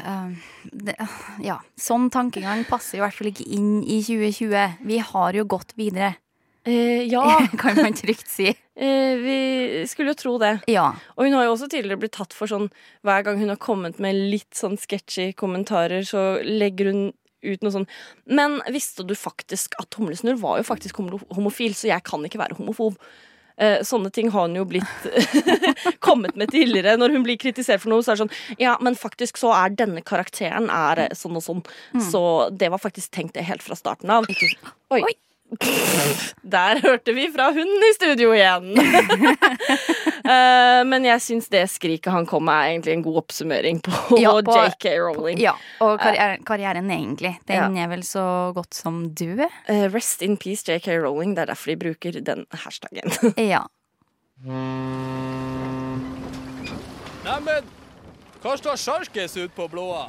eh, 0.02 0.32
det, 0.72 0.96
ja. 1.44 1.60
Sånn 1.78 2.10
tankegang 2.12 2.66
passer 2.68 2.98
i 2.98 3.04
hvert 3.04 3.16
fall 3.16 3.30
ikke 3.32 3.46
inn 3.46 3.80
i 3.82 4.02
2020. 4.04 4.82
Vi 4.88 5.00
har 5.12 5.38
jo 5.38 5.46
gått 5.56 5.76
videre. 5.78 6.16
Eh, 6.64 7.02
ja. 7.10 7.46
kan 7.58 7.76
man 7.76 7.94
trygt 7.94 8.28
si. 8.28 8.48
Eh, 8.74 9.16
vi 9.18 9.84
skulle 9.88 10.12
jo 10.12 10.18
tro 10.18 10.36
det. 10.38 10.58
Ja. 10.70 10.92
Og 11.16 11.26
hun 11.26 11.34
har 11.36 11.46
jo 11.46 11.56
også 11.56 11.68
tidligere 11.72 12.00
blitt 12.04 12.14
tatt 12.16 12.34
for 12.36 12.50
sånn 12.50 12.70
Hver 13.04 13.26
gang 13.26 13.40
hun 13.40 13.50
har 13.52 13.60
kommet 13.60 13.98
med 14.02 14.16
litt 14.16 14.54
sånn 14.56 14.78
sketchy 14.80 15.32
kommentarer, 15.36 16.06
så 16.06 16.40
legger 16.46 16.92
hun 16.92 17.02
ut 17.42 17.64
noe 17.64 17.74
sånn 17.74 17.88
Men 18.30 18.60
visste 18.70 19.04
du 19.04 19.16
faktisk 19.18 19.74
at 19.82 19.98
Humlesnurr 19.98 20.38
var 20.40 20.60
jo 20.60 20.68
faktisk 20.68 21.02
homofil, 21.02 21.74
så 21.74 21.90
jeg 21.90 22.06
kan 22.06 22.24
ikke 22.24 22.40
være 22.40 22.56
homofob. 22.60 22.96
Eh, 23.56 23.82
sånne 23.86 24.10
ting 24.14 24.30
har 24.32 24.48
hun 24.48 24.56
jo 24.56 24.64
blitt 24.68 25.08
kommet 26.06 26.36
med 26.36 26.52
tidligere. 26.52 26.96
Når 27.00 27.16
hun 27.16 27.26
blir 27.26 27.40
kritisert 27.40 27.82
for 27.82 27.92
noe, 27.92 28.04
så 28.04 28.12
er 28.12 28.20
det 28.20 28.24
sånn 28.24 28.62
Ja, 28.62 28.76
men 28.80 28.98
faktisk 28.98 29.40
så 29.40 29.52
er 29.56 29.74
denne 29.76 30.04
karakteren 30.06 30.70
er 30.72 31.06
eh, 31.06 31.16
sånn 31.18 31.38
og 31.38 31.44
sånn. 31.44 31.66
Mm. 31.92 32.06
Så 32.10 32.22
det 32.50 32.72
var 32.72 32.82
faktisk 32.82 33.12
tenkt 33.14 33.36
det 33.38 33.46
helt 33.48 33.64
fra 33.64 33.78
starten 33.78 34.12
av. 34.12 34.28
Oi. 34.92 35.04
Der 36.54 36.80
hørte 36.82 37.12
vi 37.16 37.26
fra 37.34 37.50
hunden 37.52 37.82
i 37.88 37.92
studio 37.94 38.32
igjen. 38.34 38.78
uh, 38.78 38.84
men 40.90 41.04
jeg 41.06 41.20
syns 41.24 41.48
det 41.52 41.64
skriket 41.72 42.12
han 42.14 42.26
kom 42.28 42.44
med, 42.48 42.54
er 42.54 42.66
egentlig 42.72 42.94
en 42.96 43.04
god 43.04 43.16
oppsummering 43.24 43.80
på, 43.84 43.92
Ja, 44.22 44.32
på- 44.44 44.56
JK 44.56 44.86
Rowling. 45.02 45.38
Ja, 45.42 45.52
og 45.84 45.98
karrieren, 46.02 46.44
karrieren 46.48 46.90
egentlig. 46.90 47.34
Den 47.48 47.76
er 47.76 47.88
vel 47.92 48.02
så 48.06 48.24
godt 48.56 48.74
som 48.76 48.94
død. 49.12 49.40
Uh, 49.68 49.86
rest 49.92 50.22
in 50.24 50.36
peace, 50.40 50.64
JK 50.68 50.88
Rowling. 51.04 51.36
Det 51.36 51.42
er 51.46 51.50
derfor 51.52 51.66
de 51.74 51.78
bruker 51.84 52.12
den 52.24 52.46
hashtagen. 52.64 53.08
Ja. 53.36 53.62
Neimen, 57.22 57.64
hva 58.42 58.56
står 58.58 58.76
sjarkes 58.80 59.36
ut 59.38 59.52
på 59.54 59.68
blåa? 59.70 60.08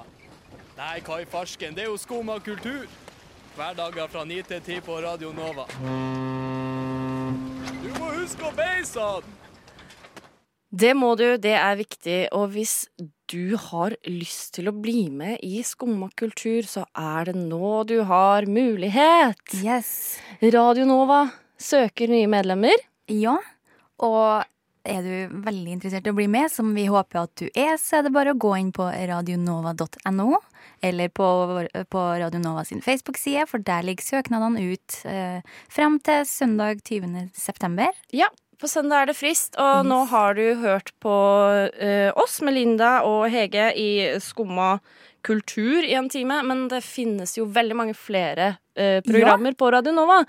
Nei, 0.73 0.95
hva 1.05 1.19
i 1.21 1.25
farsken, 1.29 1.75
det 1.77 1.83
er 1.85 1.89
jo 1.91 1.99
skum 2.01 2.31
av 2.33 2.39
kultur. 2.45 2.87
Hverdager 3.53 4.07
fra 4.09 4.23
9 4.25 4.41
til 4.49 4.61
10 4.65 4.79
på 4.81 4.95
Radio 5.03 5.29
Nova. 5.35 5.67
Du 7.83 7.89
må 7.99 8.07
huske 8.15 8.47
å 8.47 8.53
beise 8.57 8.95
sånn! 8.95 9.27
Det 10.73 10.95
må 10.97 11.11
du, 11.19 11.35
det 11.37 11.53
er 11.53 11.75
viktig. 11.77 12.15
Og 12.33 12.55
hvis 12.55 12.87
du 13.29 13.53
har 13.69 13.93
lyst 14.09 14.55
til 14.57 14.71
å 14.71 14.73
bli 14.73 15.05
med 15.13 15.37
i 15.45 15.61
Skummakultur, 15.61 16.65
så 16.65 16.87
er 16.97 17.29
det 17.29 17.35
nå 17.37 17.83
du 17.85 17.99
har 18.09 18.49
mulighet. 18.49 19.43
Yes. 19.61 20.17
Radio 20.41 20.87
Nova 20.89 21.27
søker 21.61 22.09
nye 22.09 22.31
medlemmer. 22.31 22.81
Ja, 23.05 23.37
og 24.01 24.49
er 24.83 25.05
du 25.05 25.43
veldig 25.45 25.77
interessert 25.77 26.09
i 26.09 26.11
å 26.11 26.17
bli 26.17 26.25
med, 26.31 26.49
som 26.49 26.73
vi 26.73 26.87
håper 26.89 27.21
at 27.21 27.37
du 27.37 27.45
er, 27.53 27.77
så 27.77 27.99
er 27.99 28.07
det 28.07 28.15
bare 28.17 28.33
å 28.33 28.39
gå 28.39 28.55
inn 28.57 28.73
på 28.73 28.89
radionova.no, 28.89 30.41
eller 30.83 31.09
på, 31.09 31.27
på 31.89 32.05
Radio 32.19 32.41
Nova 32.43 32.65
sin 32.67 32.83
Facebook-side, 32.83 33.47
for 33.49 33.63
der 33.63 33.85
ligger 33.87 34.03
søknadene 34.03 34.63
ut 34.73 34.99
eh, 35.07 35.39
frem 35.71 35.99
til 36.03 36.25
søndag 36.27 36.83
20. 36.83 37.29
september. 37.33 37.95
Ja, 38.11 38.27
på 38.59 38.67
søndag 38.71 39.03
er 39.03 39.11
det 39.11 39.17
frist, 39.19 39.57
og 39.59 39.87
nå 39.87 40.03
har 40.11 40.37
du 40.37 40.43
hørt 40.61 40.93
på 41.03 41.15
eh, 41.75 42.11
oss, 42.19 42.41
Melinda 42.43 43.01
og 43.07 43.25
Hege, 43.33 43.71
i 43.75 44.19
Skumma 44.23 44.77
kultur 45.23 45.83
i 45.83 45.93
en 45.95 46.09
time, 46.11 46.41
men 46.43 46.67
det 46.71 46.81
finnes 46.85 47.37
jo 47.37 47.47
veldig 47.55 47.77
mange 47.79 47.95
flere 47.95 48.53
eh, 48.75 48.99
programmer 49.05 49.55
på 49.55 49.71
Radio 49.71 49.95
Nova. 49.95 50.19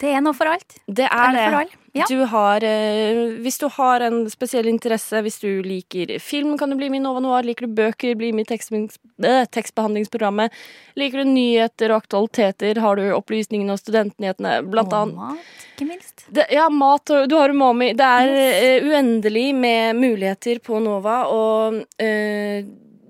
Det 0.00 0.12
er 0.14 0.24
noe 0.24 0.36
for 0.36 0.48
alt. 0.48 0.78
Det 0.86 1.04
er 1.04 1.34
det. 1.36 1.44
for 1.44 1.60
alle, 1.60 1.82
ja. 1.98 2.06
Du 2.08 2.24
har, 2.30 2.64
eh, 2.64 3.20
hvis 3.44 3.58
du 3.60 3.66
har 3.74 4.00
en 4.06 4.24
spesiell 4.30 4.66
interesse, 4.70 5.20
hvis 5.24 5.40
du 5.42 5.62
liker 5.62 6.14
film, 6.22 6.56
kan 6.58 6.70
du 6.70 6.76
bli 6.76 6.88
med 6.90 7.00
i 7.00 7.04
Nova 7.04 7.20
Noir. 7.20 7.42
Liker 7.46 7.66
du 7.66 7.74
bøker, 7.74 8.14
bli 8.18 8.32
med 8.32 8.46
i 8.46 8.56
tekstbehand- 8.56 8.96
eh, 9.24 9.44
tekstbehandlingsprogrammet. 9.46 10.50
Liker 10.96 11.24
du 11.24 11.30
nyheter 11.30 11.90
og 11.94 12.02
aktualiteter, 12.02 12.80
har 12.80 12.96
du 12.96 13.02
opplysningene 13.12 13.72
og 13.72 13.78
studentnyhetene, 13.82 14.56
blant 14.70 14.92
Og 14.92 14.98
annet. 15.02 15.14
mat, 15.16 15.54
ikke 15.76 15.88
minst. 15.88 16.26
Det, 16.32 16.46
ja, 16.50 16.68
mat 16.68 17.10
og 17.10 17.28
Du 17.28 17.36
har 17.36 17.48
umami. 17.50 17.92
Det 17.96 18.00
er 18.00 18.28
eh, 18.34 18.82
uendelig 18.88 19.54
med 19.54 19.96
muligheter 19.96 20.60
på 20.60 20.80
Nova, 20.82 21.24
og 21.28 21.74
uh, 22.02 22.62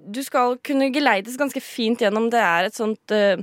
du 0.09 0.23
skal 0.25 0.57
kunne 0.65 0.91
geleides 0.93 1.37
ganske 1.37 1.61
fint 1.61 2.01
gjennom. 2.01 2.31
Det 2.31 2.41
er 2.41 2.65
et 2.69 2.75
sånt 2.75 3.13
eh, 3.13 3.37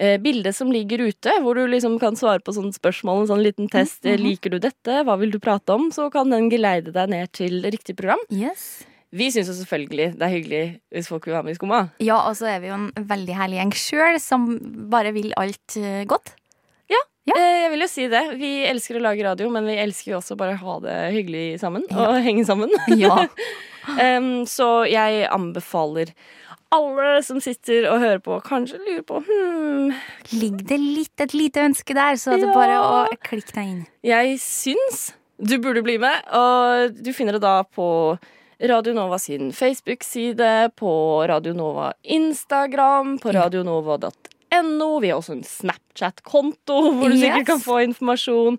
eh, 0.00 0.16
bilde 0.22 0.52
som 0.56 0.72
ligger 0.72 1.04
ute, 1.06 1.34
hvor 1.44 1.58
du 1.58 1.66
liksom 1.68 1.98
kan 2.02 2.16
svare 2.18 2.42
på 2.44 2.54
sånne 2.56 2.74
spørsmål. 2.76 3.24
En 3.24 3.30
sånn 3.34 3.44
liten 3.44 3.68
test. 3.70 4.02
Mm 4.04 4.16
-hmm. 4.16 4.24
Liker 4.28 4.50
du 4.50 4.58
dette? 4.58 5.02
Hva 5.04 5.18
vil 5.20 5.30
du 5.30 5.38
prate 5.38 5.72
om? 5.72 5.90
Så 5.92 6.10
kan 6.10 6.30
den 6.30 6.50
geleide 6.50 6.92
deg 6.92 7.10
ned 7.10 7.32
til 7.32 7.62
riktig 7.62 7.96
program. 7.96 8.18
Yes. 8.30 8.84
Vi 9.12 9.30
syns 9.30 9.48
jo 9.48 9.54
selvfølgelig 9.54 10.18
det 10.18 10.22
er 10.22 10.34
hyggelig 10.34 10.80
hvis 10.92 11.08
folk 11.08 11.26
vil 11.26 11.34
være 11.34 11.44
med 11.44 11.52
i 11.52 11.58
Skumma. 11.58 11.90
Ja, 11.98 12.28
og 12.28 12.36
så 12.36 12.46
er 12.46 12.60
vi 12.60 12.68
jo 12.68 12.74
en 12.74 12.92
veldig 12.94 13.34
herlig 13.34 13.58
gjeng 13.58 13.72
sjøl, 13.74 14.20
som 14.20 14.58
bare 14.90 15.12
vil 15.12 15.32
alt 15.36 15.76
eh, 15.76 16.04
godt. 16.04 16.34
Eh, 17.28 17.62
Jeg 17.64 17.70
vil 17.74 17.84
jo 17.84 17.88
si 17.90 18.06
det. 18.10 18.22
Vi 18.40 18.50
elsker 18.68 18.98
å 18.98 19.04
lage 19.04 19.24
radio, 19.26 19.50
men 19.52 19.68
vi 19.68 19.78
elsker 19.80 20.14
jo 20.14 20.20
også 20.20 20.36
bare 20.40 20.56
å 20.56 20.62
ha 20.64 20.76
det 20.86 20.96
hyggelig 21.16 21.60
sammen. 21.62 21.84
Og 21.90 22.20
henge 22.24 22.46
sammen. 22.48 22.72
Ja. 23.00 23.26
Em, 23.98 24.46
så 24.46 24.84
jeg 24.88 25.26
anbefaler 25.30 26.12
alle 26.70 27.22
som 27.26 27.40
sitter 27.42 27.88
og 27.90 27.98
hører 27.98 28.20
på, 28.22 28.36
kanskje 28.46 28.78
lurer 28.78 29.02
på 29.02 29.18
hmm, 29.26 29.88
Ligger 30.38 30.66
det 30.70 30.78
litt 30.78 31.24
et 31.24 31.32
lite 31.34 31.64
ønske 31.66 31.96
der, 31.96 32.14
så 32.14 32.36
er 32.36 32.44
det 32.44 32.50
Ja. 32.50 32.54
bare 32.54 32.76
å 32.78 33.16
klikke 33.26 33.56
deg 33.56 33.64
inn. 33.72 33.80
Jeg 34.06 34.36
syns 34.38 35.08
du 35.40 35.56
burde 35.58 35.82
bli 35.82 35.96
med, 35.98 36.20
og 36.36 36.94
du 37.02 37.10
finner 37.16 37.32
det 37.32 37.42
da 37.42 37.62
på 37.64 38.18
Radio 38.60 38.92
Nova 38.92 39.18
sin 39.18 39.50
Facebook-side, 39.56 40.70
på 40.76 41.26
Radio 41.26 41.54
Nova 41.56 41.92
Instagram, 42.04 43.18
på 43.18 43.32
radionova.no. 43.32 44.88
Vi 45.00 45.08
har 45.08 45.16
også 45.16 45.32
en 45.38 45.42
Snapchat-konto 45.46 46.76
hvor 46.98 47.08
du 47.08 47.16
sikkert 47.16 47.46
kan 47.46 47.62
få 47.64 47.80
informasjon. 47.88 48.58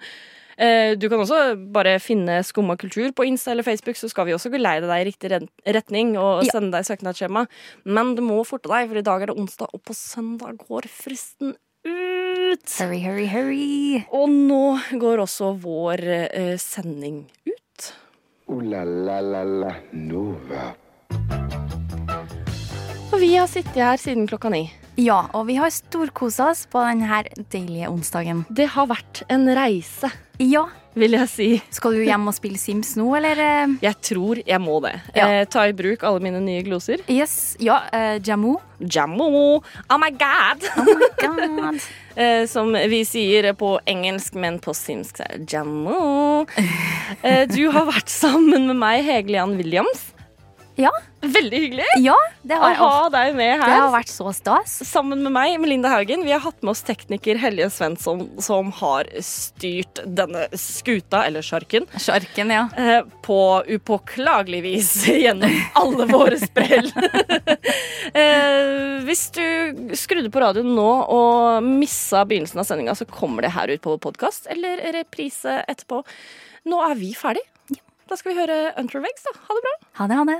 Eh, 0.62 0.94
Du 0.96 1.08
kan 1.10 1.18
også 1.24 1.56
bare 1.74 1.96
finne 2.00 2.40
Skumma 2.46 2.76
kultur 2.78 3.10
på 3.18 3.26
Insta 3.26 3.52
eller 3.56 3.66
Facebook, 3.66 3.98
så 3.98 4.10
skal 4.12 4.28
vi 4.28 4.36
også 4.36 4.52
geleide 4.54 4.86
deg 4.86 5.02
i 5.02 5.10
riktig 5.10 5.32
retning 5.66 6.14
og 6.22 6.44
Ja. 6.46 6.52
sende 6.54 6.72
deg 6.78 6.86
søknadsskjema. 6.86 7.48
Men 7.86 8.14
du 8.16 8.22
må 8.22 8.44
forte 8.46 8.70
deg, 8.70 8.88
for 8.90 8.98
i 8.98 9.02
dag 9.02 9.22
er 9.24 9.26
det 9.32 9.38
onsdag, 9.38 9.70
og 9.74 9.82
på 9.84 9.94
søndag 9.98 10.58
går 10.62 10.86
fristen 10.88 11.56
ut. 11.84 12.78
Hurry, 12.78 13.00
hurry, 13.02 13.26
hurry. 13.26 14.06
Og 14.14 14.30
nå 14.30 14.78
går 15.00 15.18
også 15.24 15.56
vår 15.64 16.04
eh, 16.30 16.58
sending 16.58 17.26
ut. 17.48 17.94
Ooh 18.52 18.62
la 18.62 18.84
la 18.84 19.20
la 19.22 19.44
la 19.44 19.74
Nova. 19.94 20.76
Og 23.12 23.20
vi 23.20 23.34
har 23.36 23.48
sittet 23.48 23.76
her 23.82 23.98
siden 23.98 24.28
klokka 24.28 24.50
ni. 24.52 24.70
Ja, 25.02 25.24
og 25.34 25.48
vi 25.48 25.56
har 25.58 25.72
storkosa 25.74 26.52
oss 26.52 26.66
på 26.70 26.82
denne 26.86 27.24
deilige 27.54 27.90
onsdagen. 27.90 28.44
Det 28.54 28.68
har 28.76 28.86
vært 28.92 29.24
en 29.32 29.48
reise, 29.58 30.12
Ja. 30.42 30.68
vil 30.94 31.12
jeg 31.16 31.30
si. 31.32 31.48
Skal 31.72 31.94
du 31.96 32.02
hjem 32.04 32.28
og 32.28 32.36
spille 32.36 32.60
Sims 32.60 32.96
nå, 33.00 33.06
eller? 33.18 33.40
Jeg 33.82 33.96
tror 34.04 34.42
jeg 34.46 34.60
må 34.62 34.82
det. 34.84 34.92
Ja. 35.16 35.28
Eh, 35.40 35.46
ta 35.50 35.64
i 35.70 35.74
bruk 35.74 36.04
alle 36.04 36.20
mine 36.20 36.42
nye 36.44 36.62
gloser. 36.68 37.00
Yes. 37.10 37.56
Ja, 37.64 37.80
eh, 37.96 38.20
Jammu. 38.20 38.58
Jammu. 38.82 39.30
Oh 39.64 39.98
my 40.02 40.10
god! 40.12 40.68
Oh 40.78 40.86
my 40.92 41.12
God. 41.24 41.82
Eh, 42.12 42.44
som 42.52 42.74
vi 42.92 43.06
sier 43.08 43.54
på 43.56 43.78
engelsk, 43.88 44.34
men 44.36 44.58
på 44.60 44.74
simsk 44.76 45.22
jammo. 45.48 46.42
Eh, 47.24 47.46
du 47.48 47.70
har 47.72 47.86
vært 47.88 48.12
sammen 48.12 48.68
med 48.68 48.76
meg, 48.82 49.06
Hege-Lian 49.08 49.54
Williams. 49.56 50.10
Ja. 50.80 50.92
Veldig 51.22 51.60
hyggelig 51.62 51.86
Ja, 52.02 52.16
det 52.48 52.58
å 52.58 52.70
ha 52.80 53.10
deg 53.14 53.36
med 53.38 53.60
det 53.60 53.66
her. 53.68 53.82
har 53.84 53.92
vært 53.94 54.10
så 54.10 54.32
stas. 54.34 54.72
Sammen 54.88 55.22
med 55.22 55.34
meg, 55.36 55.54
Melinda 55.62 55.92
Haugen. 55.94 56.24
Vi 56.26 56.32
har 56.34 56.42
hatt 56.42 56.64
med 56.64 56.72
oss 56.74 56.82
tekniker 56.88 57.38
Helje 57.38 57.68
Svensson, 57.70 58.24
som 58.42 58.72
har 58.80 59.10
styrt 59.22 60.02
denne 60.06 60.48
skuta, 60.58 61.22
eller 61.28 61.46
sjarken, 61.46 61.86
Sjarken, 62.02 62.50
ja. 62.56 62.64
eh, 62.78 63.04
på 63.22 63.40
upåklagelig 63.78 64.64
vis 64.66 64.92
gjennom 65.26 65.54
alle 65.78 66.08
våre 66.10 66.40
sprell. 66.42 66.90
eh, 68.18 69.02
hvis 69.06 69.28
du 69.38 69.96
skrudde 69.98 70.32
på 70.34 70.42
radioen 70.42 70.74
nå 70.78 70.90
og 71.06 71.68
missa 71.68 72.26
begynnelsen 72.26 72.64
av 72.64 72.70
sendinga, 72.70 72.98
så 72.98 73.06
kommer 73.10 73.46
det 73.46 73.54
her 73.54 73.76
ut 73.76 73.84
på 73.86 73.98
podkast 74.02 74.50
eller 74.50 74.82
reprise 74.98 75.62
etterpå. 75.68 76.02
Nå 76.72 76.82
er 76.90 76.98
vi 76.98 77.14
ferdig. 77.18 77.46
Da 78.10 78.18
skal 78.20 78.34
vi 78.34 78.42
høre 78.42 78.58
Untervegs, 78.82 79.24
da. 79.24 79.38
Ha 79.48 79.56
det 79.56 79.64
bra. 79.68 79.76
Ha 80.02 80.08
det, 80.10 80.18
ha 80.20 80.26
det. 80.28 80.40